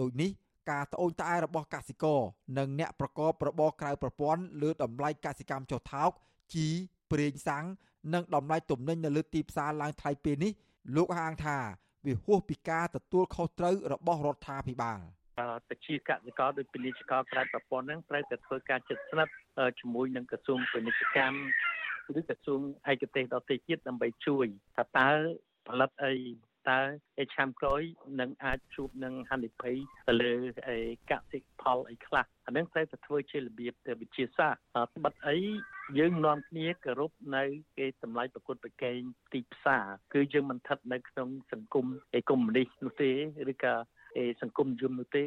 [0.00, 0.30] ដូចនេះ
[0.70, 2.20] ការត្អូញត្អែរបស់កសិករ
[2.58, 6.10] និងអ្នកប្រកបរបរក្រៅប្រព័ន្ធលើតម្លៃកសិកម្មចុះថោក
[6.54, 6.66] ជី
[7.12, 7.64] ប្រេងសាំង
[8.14, 10.52] និងតម្លៃទំនិញនៅលើទីផ្សារឡើងថ្លៃពេលនេះ
[10.96, 11.58] លោកហាងថា
[12.06, 15.00] វាហួសពីការទទួលខុសត្រូវរបស់រដ្ឋាភិបាល
[15.68, 19.32] ពជាកសិករដោយពាណិជ្ជករក្រៅប្រព័ន្ធហ្នឹងត្រូវតែធ្វើការជិតស្និទ្ធ
[19.80, 22.60] ជាមួយនឹងក្រសួងពាណិជ្ជកម្មឬក្រសួង
[22.92, 24.46] ឯកទេសដទៃទៀតដើម្បីជួយ
[24.76, 25.08] ថាតើ
[25.68, 26.12] ផលិតអី
[26.70, 26.80] តើ
[27.22, 27.82] ឯឆ្នាំក្រោយ
[28.20, 29.76] នឹងអាចជួបនឹងហានិភ័យ
[30.08, 30.34] ទៅលើ
[31.10, 35.36] កសិផលអីខ្លះអានឹងត្រូវតែធ្វើជារបៀបទៅវិជាសាស្ត្របិទអី
[35.98, 37.44] យើងនាំគ្នាគោរពនៅ
[37.78, 38.98] គេតម្លៃប្រកួតប្រកែង
[39.32, 43.10] ទីផ្សារគឺយើងមិនស្ថិតនៅក្នុងសង្គមអេកុម្មុយនីសនោះទេ
[43.52, 43.74] ឬក៏
[44.42, 45.26] សង្គមយមនោះទេ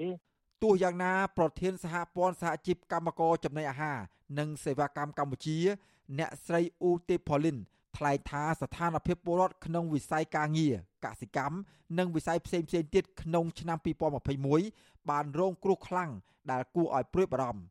[0.63, 3.97] ទោះយ៉ាងណាប្រធានសហព័ន្ធសហជីពកម្មករចំណីអាហារ
[4.39, 5.57] និងសេវាកម្មកម្ពុជា
[6.19, 7.57] អ្នកស្រីអ៊ូទេផូលីន
[7.97, 10.75] ថ្លែងថាស្ថានភាពពលរដ្ឋក្នុងវិស័យការងារ
[11.05, 11.55] កសិកម្ម
[11.97, 13.77] និងវិស័យផ្សេងៗទៀតក្នុងឆ្នាំ
[14.43, 16.11] 2021បានរងគ្រោះខ្លាំង
[16.51, 17.63] ដែលគួរឲ្យព្រួយបារម្ភ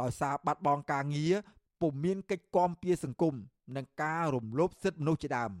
[0.00, 1.34] ដោយសារបាត់បង់ការងារ
[1.80, 3.34] ពុំមានកិច្ចគាំពារសង្គម
[3.76, 5.52] និងការរំលោភសិទ្ធិមនុស្សជាដើម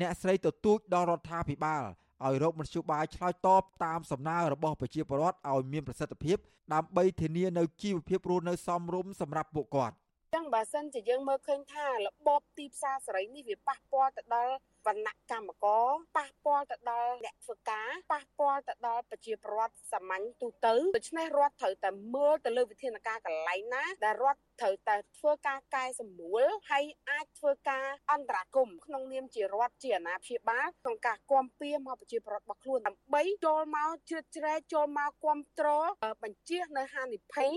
[0.00, 1.82] អ្នកស្រីទទូចដល់រដ្ឋាភិបាល
[2.24, 6.36] ឲ្យរកមធ្យោបាយឆ្លើយតបតាមសំណើរបស់ប្រជាពលរដ្ឋឲ្យមានប្រសិទ្ធភាព
[6.74, 9.96] ដើម្បីធានានូវជីវភាពរស់នៅសមរម្យសម្រាប់ពួកគាត់
[10.34, 14.54] ចឹងបើសិនជាយើងមើលឃើញថារបបទីផ្សារសេរីនេះវាប៉ះពាល់ទៅដល់
[14.86, 35.88] វណ្ណៈកម្មករប៉ះពាល់ទៅដល់អ្នកធ្វើការប៉ះពាល់ទៅដល់ប្រជាពលរដ្ឋសាមញ្ញទូទៅដូច្នេះរដ្ឋត្រូវតែមើលទៅលើវិធានការកន្លែងណាដែលរដ្ឋត្រូវតែធ្វើការកែសម្រួលហើយអាចធ្វើការអន្តរាគមក្នុងនាមជារដ្ឋជាអាណាព្យាបាលក្នុងការគាំពៀមកប្រជាពលរដ្ឋរបស់ខ្លួនដើម្បីចូលមកជ្រៀតជ្រែកចូលមកគ្រប់គ្រង
[36.22, 37.52] បញ្ជានៅហានិភ័យ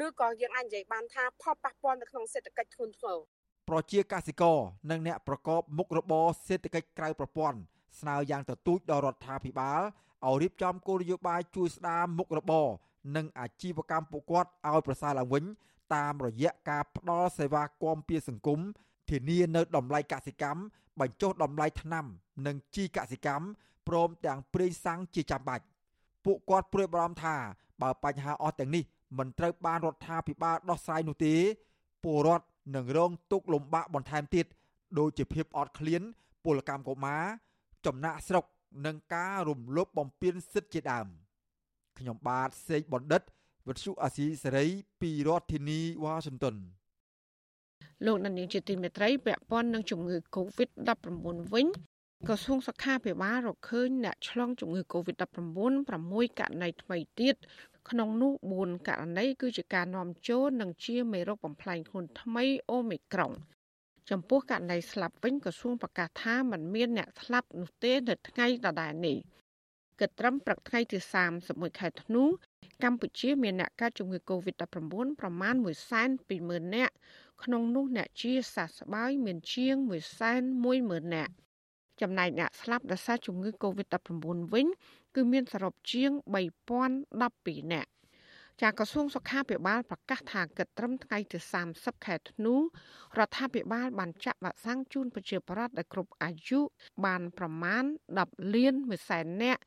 [0.00, 3.18] ឬក៏យើងអាចនិយាយបានថាផលប៉ះពាល់នៅក្នុងសេដ្ឋកិច្ចធ្ងន់ធ្ងរ
[3.68, 4.58] ប្រជាកសិករ
[4.90, 7.58] និងអ្នកប្រកបមុខរបរសេដ្ឋកិច្ចក្រៅប្រព័ន្ធ
[8.00, 9.80] ស្នើយ៉ាងទទូចដល់រដ្ឋាភិបាល
[10.26, 12.66] ឲ្យរៀបចំគោលនយោបាយជួយស្ដារមុខរបរ
[13.16, 15.44] និងអាជីវកម្មពួកគាត់ឲ្យប្រសើរឡើងវិញ
[15.94, 18.60] តាមរយៈការផ្ដល់សេវាគាំពារសង្គម
[19.10, 20.60] ធានានៅតម្លៃកសិកម្ម
[21.00, 22.06] បញ្ចុះតម្លៃថ្នាំ
[22.46, 23.44] និងជីកសិកម្ម
[23.88, 25.64] ព្រមទាំងប្រេងសាំងជាចាំបាច់
[26.24, 27.36] ពួកគាត់ព្រួយបារម្ភថា
[27.82, 28.84] បើបញ្ហាអស់ទាំងនេះ
[29.18, 31.34] មិនត្រូវបានរដ្ឋាភិបាលដោះស្រាយនោះទេ
[32.04, 32.46] ពលរដ្ឋ
[32.76, 34.46] នឹងរងទុក្ខលំបាកបន្ថែមទៀត
[34.98, 36.02] ដោយជាភាពអត់ឃ្លាន
[36.44, 37.24] ពលកម្មកុមារ
[37.86, 38.44] ចំណាក់ស្រុក
[38.86, 41.06] និងការរំលោភបំពានសិទ្ធិជាដើម
[41.98, 43.22] ខ្ញុំបាទសេកបណ្ឌិត
[43.68, 44.66] វិទ្យុអាស៊ីសេរី
[45.00, 46.56] ពីរដ្ឋធានីវ៉ាស៊ីនតោន
[48.06, 51.66] លោកនានីជាទីមេត្រីពាក់ព័ន្ធនឹងជំងឺ Covid-19 វិញ
[52.28, 55.26] ក្រសួងសុខាភិបាលរកឃើញអ្នកឆ្លងជំងឺ Covid-19
[55.92, 57.36] 6ករណីថ្មីទៀត
[57.90, 63.32] ក្នុងនោះ4ករណីគឺជាការនាំចូលនិងជាមេរោគបំផ្លាញខ្លួនថ្មីអូមីក្រុង
[64.10, 69.18] ចំពោះករណីស្លាប់វិញក្រសួងប្រកាសថាมันមានអ្នកស្លាប់នោះទេនៅថ្ងៃដដែលនេះ
[70.00, 70.98] គិតត្រឹមព្រឹកថ្ងៃទី
[71.38, 72.22] 31ខែធ្នូ
[72.82, 74.64] កម្ពុជាមានអ្នកកើតជំងឺ Covid-19
[75.20, 75.54] ប្រមាណ
[76.14, 76.94] 120,000នាក់
[77.44, 79.76] ក្នុងនោះអ្នកជាសះស្បើយមានជាង
[80.30, 81.32] 110,000នាក់
[82.00, 84.10] ចំណែកអ្នកស្លាប់ដោយសារជំងឺ Covid-19
[84.52, 84.66] វិញ
[85.14, 86.10] គឺមានសរុបជាង
[86.86, 87.90] 3012នាក់
[88.60, 91.38] ចាក្រសួងសុខាភិបាលប្រកាសថាគិតត្រឹមថ្ងៃទី
[91.72, 92.60] 30ខែធ្នូរ
[93.26, 96.60] ដ្ឋាភិបាលបានចាក់វ៉ាក់សាំងជូនប្រជាពលរដ្ឋដែលគ្រប់អាយុ
[97.04, 97.84] បានប្រមាណ
[98.18, 99.60] 10លាន1សែននាក់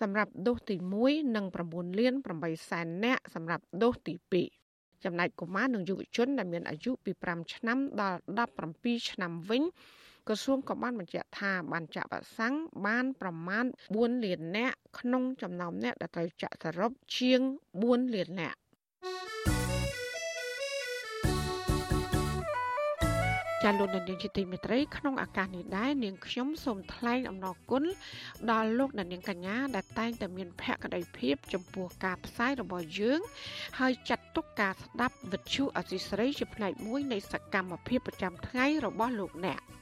[0.00, 0.76] សម្រាប់ដូសទី
[1.06, 4.14] 1និង9លាន8សែននាក់សម្រាប់ដូសទី
[4.60, 8.18] 2ចំណែកកុមារនិងយុវជនដែលមានអាយុពី5ឆ្នាំដល់
[8.64, 9.62] 17ឆ្នាំវិញ
[10.28, 12.54] ក្រសួងក៏បានបញ្ជាក់ថាបានចាក់វ៉ាក់សាំង
[12.86, 13.64] បានប្រមាណ
[13.94, 17.40] 4លាននាក់ក្នុងចំណោមអ្នកដែលត្រូវចាក់សរុបជាង
[17.78, 18.58] 4លាននាក់
[23.62, 27.84] ចាលោកនាងជាទីមេត្រីក្នុងឱកាសនេះដែរនាងខ្ញុំសូមថ្លែងអំណរគុណ
[28.50, 33.20] ដល់លោកនាងកញ្ញាដែលតែងតែមានភក្ដីភាពចំពោះការផ្សាយរបស់យើង
[33.78, 39.60] ហើយចាត់ទុកការស្ដាប់វិទ្យុអសីស្រីជាផ្នែកមួយនៃសកម្មភាពប្រចាំថ្ងៃរបស់លោកអ្នក។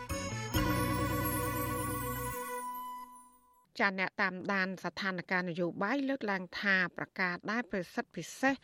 [3.81, 8.55] ចាអ្នកតាមដានស្ថានភាពនយោបាយលើកឡើងថាប្រកាសដែលប្រសិទ្ធពិសេស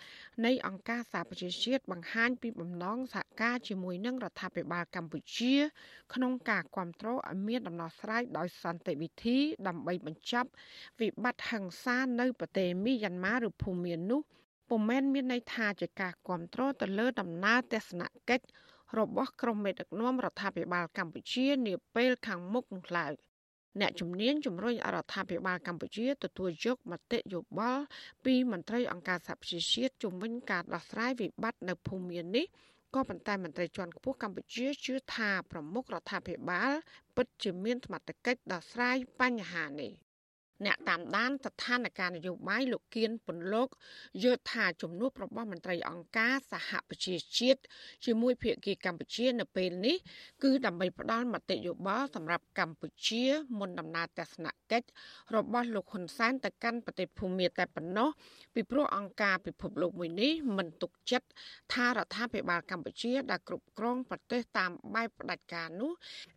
[0.46, 5.56] នៃអង្គការសហប្រជាជាតិបង្ហាញពីបំណងសហការជាមួយនឹងរដ្ឋាភិបាលកម្ពុជា
[6.14, 9.38] ក្នុងការគ្រប់គ្រងឲ្យមានដំណោះស្រាយដោយសន្តិវិធី
[9.68, 10.50] ដើម្បីបញ្ចប់
[11.02, 14.22] វិបត្តិហិង្សានៅប្រទេសមីយ៉ាន់ម៉ាឬភូមានោះ
[14.70, 18.46] ពុំមែនមានន័យថាជាការគ្រប់គ្រងទៅលើដំណើរទស្សនកិច្ច
[18.98, 23.14] របស់ក្រុមមេដឹកនាំរដ្ឋាភិបាលកម្ពុជានាពេលខាងមុខនោះឡើយ។
[23.82, 27.84] អ្នកជំនាញជំរុញរដ្ឋាភិបាលកម្ពុជាទទួលយកមតិយោបល់
[28.26, 32.46] ពីមន្ត្រីអង្គការសហប្រជាជាតិជំវិញការដោះស្រាយវិបត្តិនៅភូមិមាននេះ
[32.96, 36.72] ក៏ប៉ុន្តែមន្ត្រីជាន់ខ្ពស់កម្ពុជាជឿថាប្រមុខរដ្ឋាភិបាល
[37.16, 39.92] ពិតជាមានសមត្ថកិច្ចដោះស្រាយបញ្ហានេះ
[40.66, 43.70] អ្នកតាមដានស្ថានភាពនយោបាយលោកគៀនពន្លក
[44.24, 47.62] យល់ថាជំនួបរបស់មន្ត្រីអង្គការសហប្រជាជាតិ
[48.06, 49.98] ជាមួយភាគីកម្ពុជានៅពេលនេះ
[50.44, 53.24] គឺដើម្បីផ្ដល់មតិយោបល់សម្រាប់កម្ពុជា
[53.60, 54.88] មុនដំណើរទស្សនកិច្ច
[55.36, 58.10] របស់លោកហ៊ុនសែនទៅកាន់ប្រទេសភូមាតែប៉ុណ្ណោះ
[58.54, 61.28] ពីព្រោះអង្គការពិភពលោកមួយនេះមិនទុកចិត្ត
[61.74, 65.92] ថារដ្ឋាភិបាលកម្ពុជាដែលគ្រប់គ្រងប្រទេសតាមបែបផ្ដាច់ការនោះ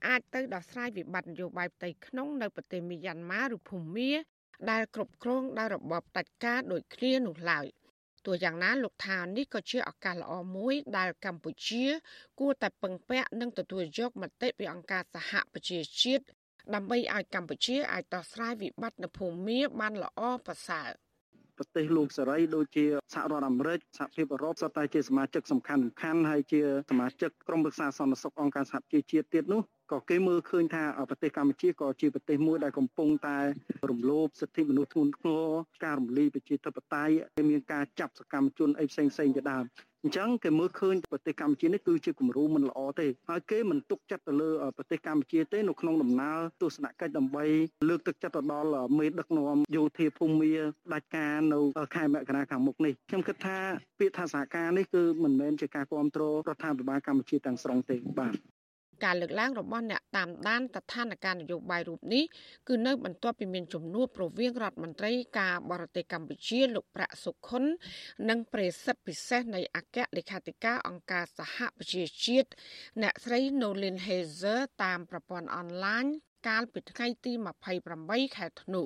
[0.06, 4.09] អាចទៅដោះស្រាយវិបត្តិនយោបាយផ្ទៃក្នុងនៅប្រទេសមីយ៉ាន់ម៉ាឬភូមា
[4.70, 7.66] ដែលគ្រប់គ្រងដោយរបបផ្ដាច់ការដូចគ្នានោះឡើយ
[8.26, 11.84] ទោះយ៉ាងណាលោកថានេះក៏ជាឱកាសល្អមួយដែលកម្ពុជា
[12.40, 16.24] គួរតែពឹងពាក់និងទទួលយកមតិពីអង្គការសហប្រជាជាតិ
[16.74, 20.90] ដើម្បីឲ្យកម្ពុជាអាចដោះស្រាយវិបត្តិនៅភូមាបានល្អប្រសើរ
[21.56, 22.84] ប្រទេសលោកសេរីដូចជា
[23.14, 29.62] សហរដ្ឋអាមេរិកសហភាពអឺរ៉ុបសុទ្ធតែជាសមាជិកសំខាន់សំខាន់ហើយជាសមាជិកក្រុមប្រឹក្សាសន្តិសុខអង្គការសហប្រជាជាតិទៀតនោះ
[29.93, 33.38] ក៏គេមើលឃើញថាប្រទេសកម្ពុជាក៏ជាប្រទេសមួយដែលកំពុងតែ
[33.91, 35.47] រំលោភសិទ្ធិមនុស្សធ្ងន់ធ្ងរ
[35.84, 39.64] ការរំលាយប្រជាធិបតេយ្យមានការចាប់សកម្មជនអីផ្សេងផ្សេងជាដើម
[40.05, 47.45] អញ្ចឹងគេមើលឃើញប្រទេសកម្ពុជានេះគឺជាគំរូមិនល្អទេហើយគេមិនទុកចិត្តទៅលើប្រទេសកម្ពុជាទេនៅក្នុងដំណើរទស្សនកិច្ចដើម្បី
[47.88, 50.51] លើកទឹកចិត្តទៅដល់មេដឹកនាំយោធាភូមិ
[50.86, 51.61] ផ្ដាច់ការនៅ
[51.95, 53.59] ខែមករាខាងមុខនេះខ្ញុំគិតថា
[53.99, 58.59] ពាក្យថាសហការនេះគឺមិនមែនជាការគ្រប់គ្រងរដ្ឋាភិបាលកម្ពុជាទាំងស្រុងទេបាទ
[59.05, 62.24] ការលើកឡើងរបស់អ្នកតាមដានស្ថានភាពនយោបាយរូបនេះ
[62.68, 67.64] គឺនៅបន្ទាប់ពីមានជំនួបរវាងរដ្ឋមន្ត្រីការបរទេសកម្ពុជាលោកប្រាក់សុខុន
[68.28, 72.48] និងប្រេសិតពិសេសនៃអគ្គលេខាធិការអង្គការសហប្រជាជាតិ
[73.03, 76.05] អ្នកស្រី Nolin Hazer តាមប្រព័ន្ធអនឡាញ
[76.48, 77.32] កាលពីថ្ងៃទី
[77.86, 78.82] 28ខែធ្នូ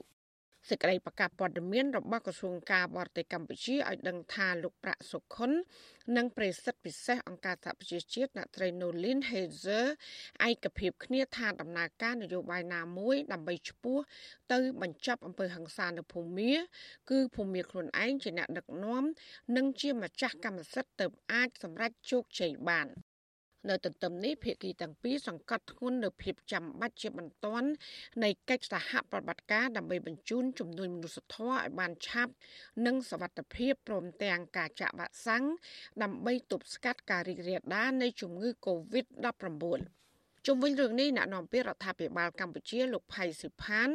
[0.68, 5.50] សេចក្តីប្រកាសព័ត៌មានរបស់ក្រសួងការបរទេសកម្ពុជាឲ្យដឹងថាលោកប្រាក់សុខុន
[6.16, 9.86] និងប្រេសិតពិសេសអង្គការសហប្រជាជាតិអ្នកត្រី Nolin Hazer
[10.48, 13.98] ឯកភាពគ្នាថាដំណើរការនយោបាយណាមួយដើម្បីឈ្មោះ
[14.52, 16.54] ទៅបញ្ចប់អំពើហិង្សានៅភូមា
[17.10, 19.04] គឺភូមាខ្លួនឯងជាអ្នកដឹកនាំ
[19.56, 22.88] និងជាម្ចាស់កម្មសិទ្ធិទៅអាចសម្រេចជោគជ័យបាន
[23.68, 27.68] នៅទន្ទឹមនេះភាគីទាំងពីរសង្កត់ធ្ងន់នៅភាពចាំបាច់ជាបន្ទាន់
[28.24, 32.32] នៃកិច្ចសហប្រតិបត្តិការដើម្បីបញ្ជូនជំនួយមនុស្សធម៌ឲ្យបានឆាប់
[32.86, 35.44] និងសវត្ថិភាពព្រមទាំងការចាក់វ៉ាក់សាំង
[36.02, 40.04] ដើម្បីទប់ស្កាត់ការរីករាលដាលនៃជំងឺ Covid-19
[40.46, 43.88] ជុំវិញរឿងនេះអ្នកនាំពាក្យរដ្ឋាភិបាលកម្ពុជាលោកផៃសិផាន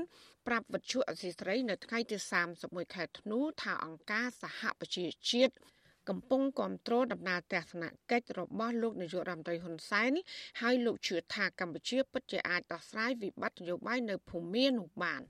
[0.47, 2.17] ប្រាប់វិទ្យុអសីស្រី នៅថ្ងៃទី
[2.55, 5.53] 31ខែធ្នូថាអង្គការសហប្រជាជាតិ
[6.09, 10.11] កំពុងគ្រប់គ្រងដំណើរទស្សនកិច្ចរបស់លោកនាយករដ្ឋមន្ត្រីហ៊ុនសែន
[10.61, 15.21] ហើយលោកជឿថាកម្ពុជាពិតជាអាចដោះស្រាយវិបត្តិនយោបាយនៅភូមានោះបាន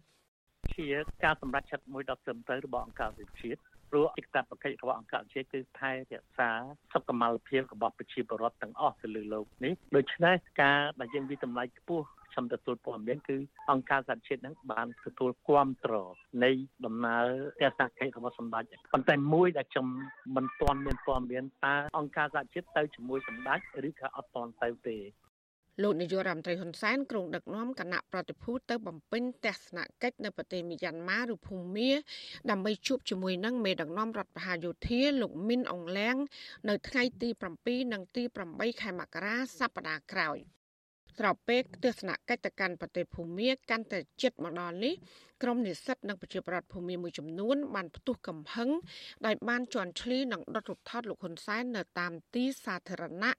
[0.76, 0.88] ជា
[1.24, 3.60] ការសម្រេចចិត្តមួយដ៏ត្រឹមត្រូវរបស់អង្គការវិជាតិ
[3.91, 6.51] ព្រោះឯកតបកិច្ចរបស់អង្គការជាតិគឺថែរក្សា
[6.93, 13.37] សុខុមាលភាពរបស់ប្រជាពលរដ្ឋទាំងអស់ទៅលើโลกនេះដូច្នេះការដែលយើងវិតម្លៃខ្ពស់ខ្ញុំទទួលព័ត៌មានគឺ
[13.71, 16.11] អង្គការសហជាតិនឹងបានទទួលគ្រប់គ្រង
[16.45, 16.51] នៃ
[16.87, 17.27] ដំណើរ
[17.61, 19.87] ទស្សនកិច្ចរបស់សម្ដេចប៉ុន្តែមួយដែលខ្ញុំ
[20.37, 23.59] មិនទាន់មានព័ត៌មានតើអង្គការសហជាតិទៅជាមួយសម្ដេច
[23.89, 24.97] ឬក៏អត់ទាន់ទៅទេ
[25.82, 31.90] លោកនាយករដ្ឋមន្ត្រីហ៊ុនសែនក្រុងដឹកនាំគណៈប្រតិភូទៅបំពេញទស្សនកិច្ចនៅប្រទេសមីយ៉ាន់ម៉ាឬភូមា
[32.50, 36.16] ដើម្បីជួបជាមួយនឹងមេដឹកនាំរដ្ឋបហាយោធាលោកមីនអងលៀង
[36.70, 37.30] នៅថ្ងៃទី
[37.62, 38.24] 7និងទី
[38.54, 40.40] 8ខែមករាសប្តាហ៍ក្រោយ
[41.20, 44.94] ស្របពេលទស្សនកិច្ចទៅកាន់ប្រទេសភូមាកាន់តែជិតមកដល់នេះ
[45.44, 48.70] ក្រមនិស្សិតនិងប្រជាប្រដ្ឋភូមិមួយចំនួនបានផ្ទុះកំហឹង
[49.26, 53.38] ដោយបានជន់ឈ្លីនិងដុតរូបថតលោកហ៊ុនសែននៅតាមទីសាធារណៈ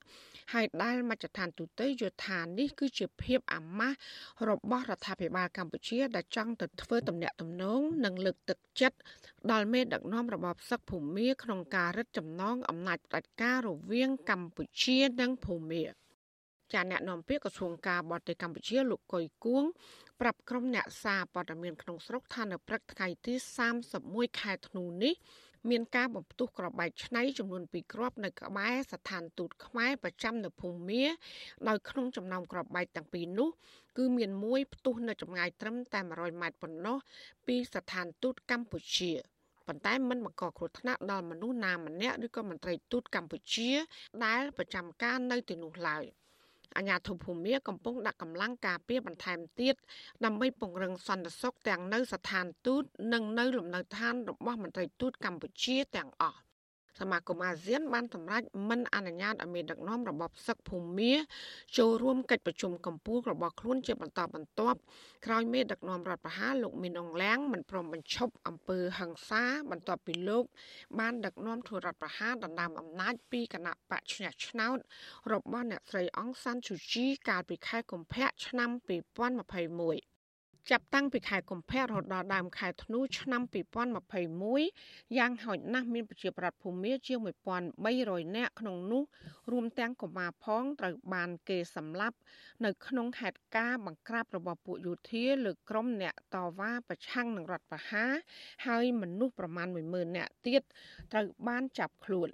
[0.53, 3.97] ហើយដែលមជ្ឈដ្ឋានទូតយល់ថានេះគឺជាភាពអាម៉ាស់
[4.49, 8.99] របស់រដ្ឋាភិបាលកម្ពុជាដែលចង់ទៅធ្វើទំនាក់ទំនងនិងលើកទឹកចិត្ត
[9.53, 15.85] ដល់មេដឹកនាំរបបសឹកភូមាក្នុងការរឹតចំណងអំណាចផ្ដាច់ការរវាងកម្ពុជានិងភូមា
[16.75, 19.65] ចាអ្នកនាំពាក្យក្រសួងការបរទេសកម្ពុជាលោកកុយគួង
[20.21, 23.35] ប្រាប់ក្រុមអ្នកសារព័ត៌មានក្នុងស្រុកថានៅព្រឹកថ្ងៃទី
[23.87, 25.15] 31ខែធ្នូនេះ
[25.71, 31.05] មានការបំផ្ទុះក្របបែកឆ្នៃចំនួន2គ្រាប់នៅក្បែរស្ថានទូតខ្មែរប្រចាំនៅភូមា
[31.69, 33.51] ដោយក្នុងចំណោមក្របបែកទាំងពីរនោះ
[33.99, 36.97] គឺមានមួយផ្ទុះនៅចម្ងាយត្រឹមតែ100ម៉ែត្រប៉ុណ្ណោះ
[37.47, 39.13] ពីស្ថានទូតកម្ពុជា
[39.67, 43.71] ប៉ុន្តែមិនបង្កគ្រោះថ្នាក់ដល់មនុស្សណាម្នាក់ឬក៏មន្ត្រីទូតកម្ពុជា
[44.25, 46.05] ដែលប្រចាំការនៅទីនោះឡើយ។
[46.77, 49.75] អាញាធិភូមិកំពុងដាក់កម្លាំងការពារបន្ថែមទៀត
[50.25, 56.41] ដើម្បីពង្រឹងសន្តិសុខទាំងនៅស្ថានទូតនិងនៅលំនៅឋានរបស់មន្ត្រីទូតកម្ពុជាទាំងអស់
[56.99, 61.13] សមាគមអាស៊ានបានសម្រេចមិនអនុញ្ញាតឲ្យមានដឹកនាំរបបសឹកភូមា
[61.79, 64.79] ចូលរួមកិច្ចប្រជុំកម្ពុជារបស់ខ្លួនជាបន្តបន្ទាប់
[65.27, 70.45] ក្រោយមេដឹកនាំរដ្ឋប្រហារលោកមីនអងលៀងមិនព្រមបញ្ឈប់អំពើហិង្សាបន្ទាប់ពីលោក
[70.99, 74.79] បានដឹកនាំធ្វើរដ្ឋប្រហារដណ្ដើមអំណាចពីគណៈបកឈ្នះឆ្នោត
[75.33, 80.10] របស់អ្នកស្រីអង្សានស៊ូជីកាលពីខែកុម្ភៈឆ្នាំ2021
[80.71, 83.43] ចាប់តាំងពីខែកុម្ភៈរហូតដល់ដើមខែធ្នូឆ្នាំ
[84.29, 87.19] 2021យ៉ាងហោចណាស់មានប្រជាប្រដ្ឋភូមាជាង
[87.77, 89.03] 1300នាក់ក្នុងនោះ
[89.53, 92.17] រួមទាំងកុមារផងត្រូវបានគេសម្លាប់
[92.65, 98.13] នៅក្នុងហេតុការណ៍បង្ក្រាបរបស់ពួកយោធាលើក្រុមអ្នកតវ៉ាប្រឆាំងនឹងរដ្ឋប្រហារ
[98.67, 100.63] ហើយមនុស្សប្រមាណ10000នាក់ទៀត
[101.13, 102.31] ត្រូវបានចាប់ខ្លួន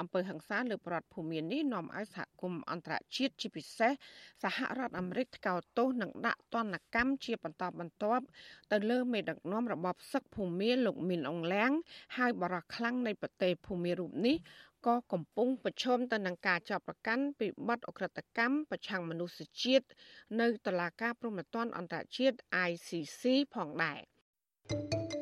[0.00, 3.92] អំពើហិង្សាលើប្រដ្ឋភូមិនេះនាំឲ្យសហគមន៍អន្តរជាតិជាពិសេស
[4.42, 8.24] សហរដ្ឋអាមេរិកថ្កោលទោសនិងដាក់ទណ្ឌកម្មជាបន្តបន្ទាប់
[8.72, 11.70] ទៅលើមេដឹកនាំរបបសឹកភូមិលោកមីនអងលៀង
[12.16, 14.36] ហើយបរិះខ្លាំងនៃប្រទេសភូមិរូបនេះ
[14.86, 19.86] ក៏កំពុងប្រឈមទៅនឹងការចាប់ប្រកាន់ពីបទអក្រិតកម្មប្រឆាំងមនុស្សជាតិ
[20.40, 22.36] នៅតុលាការព្រហ្មទណ្ឌអន្តរជាតិ
[22.68, 23.22] ICC
[23.54, 24.00] ផងដែរ។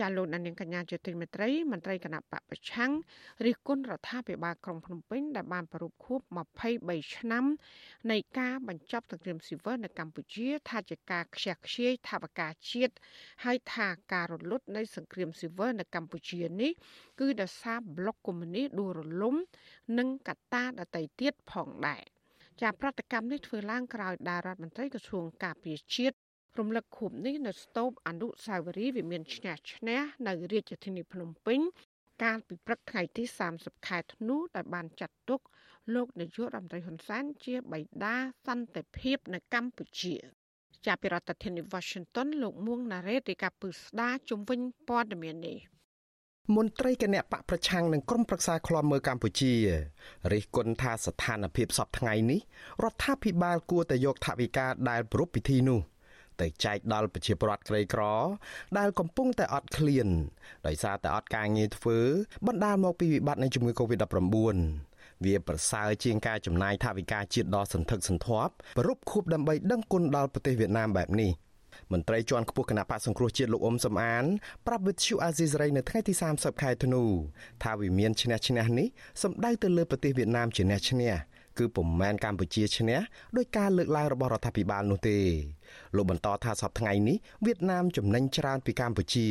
[0.00, 2.92] ចាលោកដានៀងកញ្ញាជាទីមេត្រីមន្ត្រីគណៈបកប្រឆាំង
[3.44, 6.20] រិះគន់រដ្ឋាភិបាលក្រុងភ្នំពេញដែលបានប្រពខួប
[6.66, 7.44] 23ឆ្នាំ
[8.10, 12.94] នៃការបញ្ចប់សង្គ្រាមស៊ីវិលនៅកម្ពុជា ថាជាការខ្ជះខ្ជាយថាវការជាតិ
[13.44, 16.72] ហើយថាការរលត់នៃសង្គ្រាមស៊ីវិលនៅកម្ពុជានេះ
[17.20, 19.36] គឺដោយសារប្លុកកុម្មុយនីសដួលរលំ
[19.98, 22.04] និងកត្តាដទៃទៀតផងដែរ
[22.62, 26.16] ចាប្រតិកម្មនេះធ្វើឡើងក្រោយដែលរដ្ឋមន្ត្រីក្រសួងការពារជាតិ
[26.58, 31.60] រំលឹកខួបនេះនៅស្ទូបអនុស្សាវរីយ៍វិមានឈ្នះឈ្នះនៅរាជធានីភ្នំពេញ
[32.22, 33.24] កាលពីព្រឹកថ្ងៃទី
[33.56, 35.40] 30ខែធ្នូដែលបានចាត់ទុក
[35.94, 38.14] លោកនាយករដ្ឋមន្ត្រីហ៊ុនសែនជាបិតា
[38.46, 40.14] សន្តិភាពនៅកម្ពុជា
[40.86, 45.58] ចាប់ពីរដ្ឋធានី Washington លោកមួងណារ៉េតរាយការណ៍ពឹស្ដាជំវិញព័ត៌មាននេះ
[46.56, 49.52] មន្ត្រីគណៈបកប្រឆាំងនឹងក្រុមប្រឹក្សាឃ្លាំមើលកម្ពុជា
[50.32, 52.40] រិះគន់ថាស្ថានភាពសពថ្ងៃនេះ
[52.84, 55.80] រដ្ឋាភិបាលគួរតែយកថវិកាដែលប្រពៃពិធីនោះ
[56.40, 58.02] ទៅចែកដល់ប្រជាពលរដ្ឋក្រីក្រ
[58.78, 60.08] ដែលកំពុងតែអត់ឃ្លាន
[60.66, 61.98] ដោយសារតែអត់ការងារធ្វើ
[62.46, 64.56] បណ្ដាលមកពីវិបត្តិនៃជំងឺ Covid-19
[65.24, 71.32] វាប្រសើរជាងការចំណាយថវិកាជាតិដ៏សន្ធឹកសន្ធាប់ប្រពខួបដើម្បីដឹងគុណដល់ប្រទេសវៀតណាមបែបនេះ
[71.92, 74.24] មន្ត្រីជាន់ខ្ពស់គណៈបកសង្គ្រោះជាតិលោកអ៊ុំសំអាន
[74.66, 77.02] ប្រាប់វិទ្យុអាស៊ីសេរីនៅថ្ងៃទី30ខែធ្នូ
[77.64, 78.88] ថាវិមានឈ្នះឈ្នះនេះ
[79.22, 81.12] សម្ដៅទៅលើប្រទេសវៀតណាមជាអ្នកឈ្នះ
[81.60, 82.98] គឺពុំមែនកម្ពុជាឈ្នះ
[83.36, 85.18] ដោយការលើកឡើងរបស់រដ្ឋាភិបាលនោះទេ
[85.96, 89.28] លោកបន្តថាសប្តាហ៍ថ្ងៃនេះវៀតណាមចំណេញច្រើនពីកម្ពុជា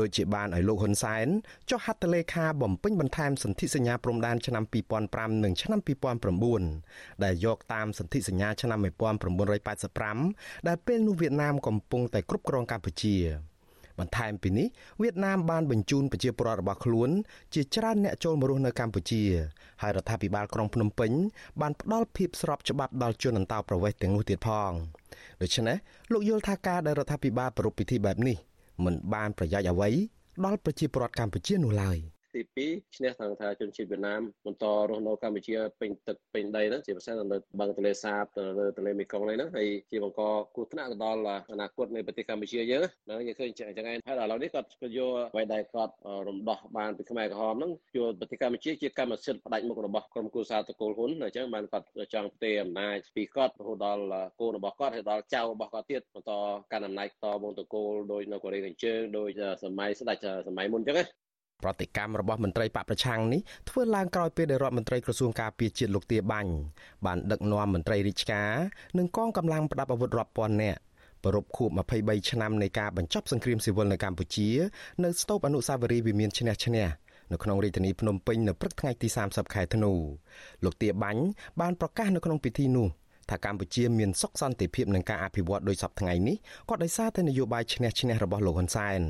[0.00, 1.26] ដូចជាបានឲ្យលោកហ៊ុនសែន
[1.70, 4.64] ចុះហត្ថលេខាបំពេញបន្ថែមសន្ធិសញ្ញាព្រំដែនឆ្នាំ
[5.04, 5.80] 2005និងឆ្នាំ
[6.52, 8.78] 2009ដែលយកតាមសន្ធិសញ្ញាឆ្នាំ
[9.72, 13.16] 1985ដែលពេលនោះវៀតណាមកំពុងតែគ្រប់គ្រងកម្ពុជា
[14.00, 14.66] បន្ថែមពីនេះ
[15.00, 17.10] វៀតណាមបានបញ្ជូនប្រជាពលរដ្ឋរបស់ខ្លួន
[17.54, 19.22] ជាច្រើនអ្នកចូលមករស់នៅកម្ពុជា
[19.82, 21.10] ហើយរដ្ឋាភិបាលក្រុងភ្នំពេញ
[21.60, 24.72] បានផ្ដល់ភាពស្របច្បាប់ដល់ជនអន្តោប្រវេសន៍ទាំងនោះទៀតផង
[25.42, 25.76] ដូច្នេះ
[26.12, 28.36] លោកយល់ថាការដែលរដ្ឋាភិបាលប្រារព្ធពិធីបែបនេះ
[28.84, 29.90] មិនបានប្រយោជន៍អ្វី
[30.44, 31.98] ដល់ប្រជាពលរដ្ឋកម្ពុជានោះឡើយ។
[32.34, 37.24] ទី2ឈ្នះខាងថាជនជាតិវៀតណាមបន្តរស់នៅកម្ពុជាពេញទឹកពេញដីហ្នឹងជាពិសេសនៅ
[37.60, 38.24] បឹងទន្លេសាប
[38.58, 40.22] នៅទន្លេមេគង្គនេះហ្នឹងហើយជាបង្ក
[40.54, 41.20] គ្រោះថ្នាក់ទៅដល់
[41.52, 45.94] អនាគតនៃប្រទេសកម្ពុជាយើងហ្នឹងយើងឃើញចឹងឯងហើយឥឡូវនេះគាត់យកអ្វីដែលគាត់
[46.28, 54.04] រំដោះបានពីខ្មែរក្រហមហ្នឹងយកប្រទេសកម្ពុជាជាកម្មសិទ្ធិផ្ដាច់មុខរបស់ក្រុមគូសាតកូលហ៊ុនអញ្ចឹងបានគាត់ចង់ផ្ទេរអំណាចពីគាត់រហូតដល់
[54.40, 56.32] កូនរបស់គាត់ហើយដល់ចៅរបស់គាត់ទៀតបន្ត
[56.72, 59.28] កាន់អំណាចតវងតកូលដោយនៅកូរ៉េខាងជើងដោយ
[59.64, 60.16] សម័យស្ដេច
[60.48, 61.06] សម័យមុនអញ្ចឹងណា
[61.64, 63.40] ប្រតិកម្មរបស់មន្ត្រីបកប្រឆាំងនេះ
[63.70, 66.52] ធ្វើឡើងក្រោយពេលដែលរដ្ឋមន្ត្រីក្រសួងការពារជាតិលោកទាបាញ់
[67.06, 68.52] បានដឹកនាំមន្ត្រីរាជការ
[68.98, 70.80] និងកងកម្លាំងប្រដាប់អាវុធរាប់ពាន់នាក់
[71.24, 74.48] ប្រពខួប23ឆ្នាំនៃការបញ្ចប់សង្គ្រាមស៊ីវិលនៅកម្ពុជា
[75.04, 76.86] នៅស្ទូបអនុស្សាវរីយ៍វិមានឈ្នះឈ្នះ
[77.32, 79.92] នៅក្នុងរាជធានីភ្នំពេញនៅព្រឹកថ្ងៃទី30ខែធ្នូ
[80.64, 81.22] លោកទាបាញ់
[81.60, 82.88] បានប្រកាសនៅក្នុងពិធីនោះ
[83.30, 86.36] ថាកម្ពុជាមានសុខសន្តិភាពនឹងការអភិវឌ្ឍដោយសពថ្ងៃនេះ
[86.68, 89.00] ក៏ដោយសារតែនយោបាយឈ្នះឈ្នះរបស់លោកហ៊ុនសែន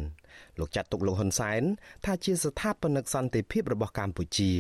[0.59, 1.63] លោកចាត់ទុកលោកហ៊ុនសែន
[2.05, 4.53] ថាជាស្ថាបនិកសន្តិភាពរបស់កម្ពុជា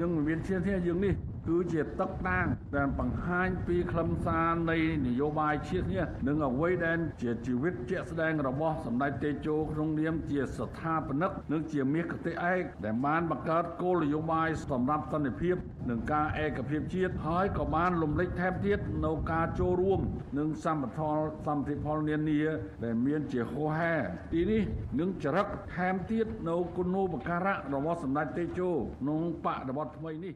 [0.00, 1.14] យើងមានជាធាយើងនេះ
[1.48, 15.56] គឺជាទឹកដាងដែលបង្ហាញពីខ្លឹមសារនៃនយោបាយជាតិនេះនិងអ្វីដែលជាជីវិតជាក់ស្ដែងរបស់សម្ដេចតេជោក្នុងនាមជាស្ថាបនិកនិងជាមាសគតិឯកដែលបានបង្កើតគោលនយោបាយសម្រាប់សន្តិភាព
[15.90, 20.00] និងការឯកភាពជាតិហើយក៏បានលំលេចថែមទៀតនៅការចូលរួម
[20.38, 21.12] និងសម្បត្តិ
[21.46, 22.42] សម្តិផលនានា
[22.84, 23.94] ដែលមានជាហោហែ
[24.32, 24.62] ទីនេះ
[25.00, 30.34] នឹងចរិតថែមទៀតនៅគុណូបការៈរបស់សម្ដេចតេជោក្នុងបដិវត្តថ្មីនេះ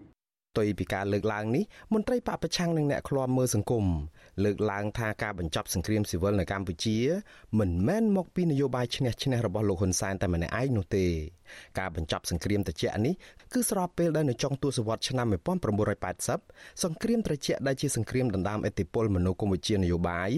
[0.54, 1.64] ផ្ទុយពីការលើកឡើងនេះ
[1.94, 3.84] មន្ត្រីបពប្រឆាំងនិងអ្នកឃ្លាំមើលសង្គម
[4.44, 6.98] លើកឡើងថាការបញ្ចប់សង្គ្រាមស៊ីវិលនៅកម្ពុជា
[7.58, 11.06] មិនមែនមកពីនយោបាយឈ្នះឈ្នះរបស់លោកហ៊ុនសែនតែម្នាក់ឯងនោះទេ
[11.78, 13.14] ការបញ្ចប់សង្គ្រាមត្រជាក់នេះ
[13.52, 15.26] គឺស្របពេលដែលនៅចុងទសវត្សរ៍ឆ្នាំ
[16.04, 20.30] 1980សង្គ្រាមត្រជាក់ដែលជាសង្គ្រាមដណ្ដើមឥទ្ធិពលមនោគមវិជ្ជានយោបាយ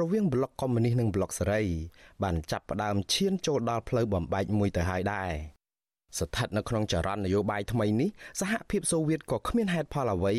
[0.00, 1.62] រវាងប្លុកកុម្មុយនីសនិងប្លុកសេរី
[2.22, 5.53] បានចាប់ផ្ដើមឈានចូលដល់ផ្លូវបំបែកមួយទៅហើយដែរ
[6.18, 8.10] ស្ថិតនៅក្នុងចរន្តនយោបាយថ្មីនេះ
[8.40, 10.34] សហភាពសូវៀតក៏គ្មានហេតុផលអ្វី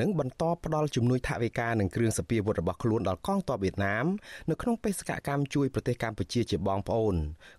[0.00, 4.06] នឹងបន្តផ្ដល់ជំនួយថវិកានិងគ្រឿងសព្វាវុធរបស់ខ្លួនដល់កងទ័ពវៀតណាម
[4.50, 7.16] នៅក្នុងបេសកកម្មជួយប្រទេសកម្ពុជាជាបងប្អូន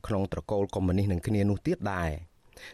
[0.07, 2.09] ក្នុងត្រកូលកុម្មុយនីសនឹងគ្នានោះទៀតដែរ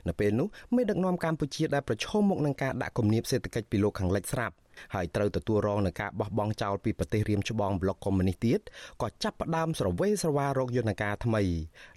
[0.08, 4.56] នៅពេលនោះមេដឹកនាំកម្ពុជាដែលប្រឈមមុខនឹងការដាក់គំនាបសេដ្ឋកិច្ចពីលោកខាងលិចស្រាប់
[4.96, 8.60] ហើយត្រូវទទួលរងនឹងការបោះបង់ចោលពីប្រទេសរៀមច្បងប្លុកកុម្មុយនីសទៀត
[9.02, 11.44] ក៏ចាប់ផ្ដើមស្រវេស្រវារកយន្តការថ្មី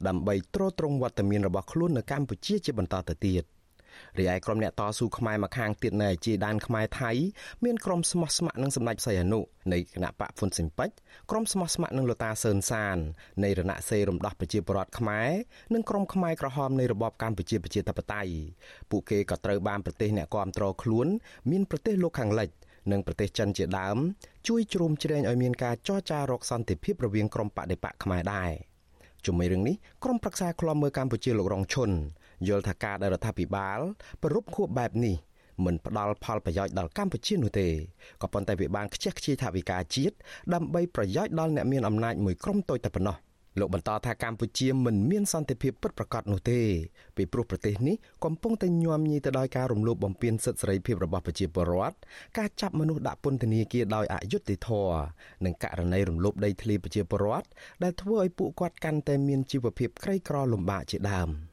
[0.09, 3.45] ដើម្បីទ្រទ្រង់វត្តមានរបស់ខ្លួននៅកម្ពុជាជាបន្តទៅទៀត។
[4.19, 7.11] រីឯក្រុមអ្នកតស៊ូខ្មែរមកខាងទៀតនៅអាជីដានខ្មែរថៃ
[7.65, 9.41] មានក្រុមស្មោះស្ម័គ្រនឹងសម្ដេចសីហនុ
[9.73, 10.91] នៃគណៈបកហ្វុនស៊ិនប៉ិច
[11.31, 12.97] ក្រុមស្មោះស្ម័គ្រនឹងលតាសឿនសាន
[13.45, 15.31] នៃរណសេរីរំដោះប្រជាពលរដ្ឋខ្មែរ
[15.75, 18.33] និងក្រុមខ្មែរក្រហមនៃរបបកម្ពុជាប្រជាធិបតេយ្យ
[18.91, 21.07] ពួកគេក៏ត្រូវបានប្រទេសអ្នកគាំទ្រខ្លួន
[21.51, 22.51] មានប្រទេសលោកខាងលិច
[22.93, 23.99] និងប្រទេសចិនជាដើម
[24.49, 28.53] ជួយជ្រោមជ្រែងឲ្យមានការចរចារកសន្តិភាពរវាងក្រុមបដិបកខ្មែរដែរ
[29.25, 31.91] ជុំវិញរឿងនេះក្រុមប្រឹក្សាឃ្លាំមើលកម្ពុជាលោករងឈុន
[32.49, 33.79] យល់ថាការដែលរដ្ឋាភិបាល
[34.23, 35.17] ប្រពខួបបែបនេះ
[35.65, 37.69] មិនផ្ដល់ផលប្រយោជន៍ដល់កម្ពុជានោះទេ
[38.23, 40.15] ក៏ប៉ុន្តែវាបានខ្ជះខ្ជាយថវិកាជាតិ
[40.55, 43.17] ដើម្បីប្រយោជន៍ដល់អ្នកមានអំណាចមួយក្រុមតូចតែប៉ុណ្ណោះ
[43.61, 46.61] លោកបន្តថាកម្ពុជាមិនមានសន្តិភាពពិតប្រាកដនោះទេ
[47.17, 51.97] ពីព្រោះប្រទេសនេះកំពុងតែញោមញីទៅដោយការរំលោភបំពានសិទ្ធិសេរីភាពរបស់ប្រជាពលរដ្ឋ
[52.39, 55.01] ការចាប់មនុស្សដាក់ពន្ធនាគារដោយអយុត្តិធម៌
[55.45, 57.49] និងករណីរំលោភដីធ្លីប្រជាពលរដ្ឋ
[57.83, 61.31] ដែលធ្វើឲ្យពួកគាត់កាន់តែមានជីវភាពក្រីក្រលំបាកជាដើម។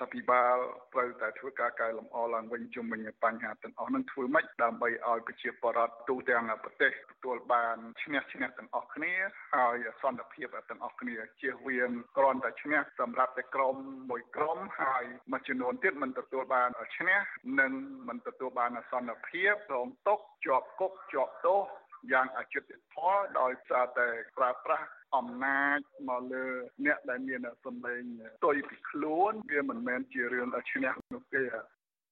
[0.00, 0.56] រដ្ឋាភិបាល
[0.94, 9.14] ត្រូវតែធ្វើការកែលម្អឡើងវិញជុំវិញបញ្ហាទាំងអស់នឹងធ្វើម៉េចដើម្បីឲ្យប្រជាពលរដ្ឋទូទាំងប្រទេសទទួលបានឈ្នះឈ្នះទាំងអស់គ្នា
[9.54, 13.74] ហើយសន្តិភាពទាំងអស់គ្នាជៀសវាងគ្រាន់តែឈ្នះសម្រាប់តែក្រុម
[14.10, 17.18] មួយក្រុមហើយមួយចំនួនទៀតមិនទទួលបានឈ្នះ
[17.60, 17.72] និង
[18.08, 21.60] មិនទទួលបានសន្តិភាពរងទុកជាប់គុកជាប់ទោស
[22.12, 26.46] យ៉ាងអយុត្តិធម៌ដោយសារតែប្រើប្រាស់ អំណាចមកលើ
[26.86, 28.02] អ្នកដែលមានសម្លេង
[28.36, 31.42] ផ្ទុយពីខ្លួនវាមិនមែនជារឿងឈ្នះនោះទេ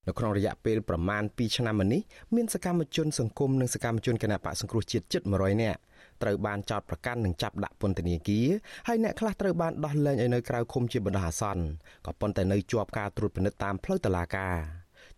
[0.07, 2.03] នៅក្នុងរយៈពេលប្រមាណ2ឆ្នាំមកនេះ
[2.37, 5.81] មានសកម្មជនសង្គមនិងសកម្មជនគណបកសង្គ្រោះជាតិជិត100នាក់
[6.23, 8.47] ត្រូវបានចោទប្រកាន់និងចាប់ដាក់ពន្ធនាគារ
[8.89, 11.65] ហើយអ្នកខ្លះត្រូវបានដោះលែងឲ្យនៅក្រៅឃុំជាបណ្ដោះអាសន្ន
[12.07, 14.55] ក៏ប៉ុន្តែនៅជាប់ការត្រួតពិនិត្យតាមផ្លូវតុលាការ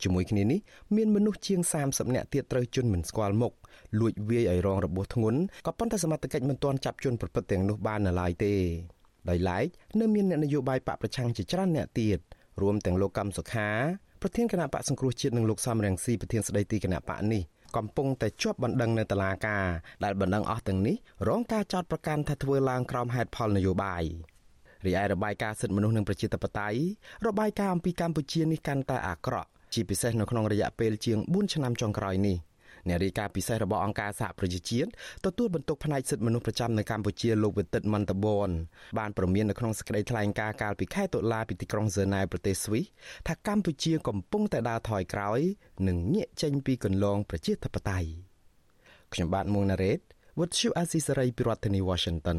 [0.05, 0.61] ជាមួយគ្នានេះ
[0.96, 3.53] មានមនុស្សជាង30នាក់ទៀតត្រូវជន់មិនស្គាល់មុខ
[4.01, 8.55] លួចវាយឲ្យរងរបួសធ្ងន់ក៏ប៉ុន្តែសមត្ថកិច្ចមិនទាន់ចាប់ជនប្រព្រឹត្តទាំងនោះបាននៅឡើយទេ
[9.28, 9.66] ដោយឡែក
[10.01, 12.18] នៅមានអ្នកនយោបាយបកប្រឆាំងជាច្រើនអ្នកទៀត
[12.62, 13.68] រួមទាំងលោកកម្មសុខា
[14.22, 17.42] ប្រធានគណៈបកសង្គ្រោះជាតិនិងលោកសំរងស៊ីប្រធានស្ដីទីគណៈបកនេះ
[17.76, 19.66] កំពុងតែជាប់បណ្ដឹងនៅតុលាការ
[20.05, 20.96] ដែលបណ្ដឹងអស់ទាំងនេះ
[21.28, 24.05] រងការចោទប្រកាន់ថាធ្វើឡើងក្រោមហេតុផលនយោបាយ
[24.86, 26.80] រីឯរបាយការណ៍សិទ្ធិមនុស្សនិងប្រជាធិបតេយ្យ
[27.26, 32.39] របាយការណ៍អំពីកម្ពុជានេះកាន់តែអាក្រក់ ជាពិសេសនៅក្នុងរយៈពេលជាង4ឆ្នាំចុងក្រោយនេះ
[32.89, 34.89] អ្នករាយការណ៍ពិសេសរបស់អង្គការសហប្រជាជាតិ
[35.25, 38.51] ទទួលបន្ទុកផ្នែកសិទ្ធិមនុស្សប្រចាំនៅកម្ពុជាលោកវិទិតមន្តបន
[38.99, 42.85] បានប្រមាននៅក្នុងសេចក្តីថ្លែងការណ៍កាលពីខែតុលាពីទីក្រុងហ្សឺណែវប្រទេសស្វីស
[43.27, 45.41] ថាកម្ពុជាកំពុងតែដើរថយក្រោយ
[45.89, 48.09] និងងាកចេញពីគន្លងប្រជាធិបតេយ្យ
[49.12, 50.01] ខ្ញុំបាទមួងណារ៉េត
[50.39, 52.39] What you Azisaray ពីរដ្ឋធានី Washington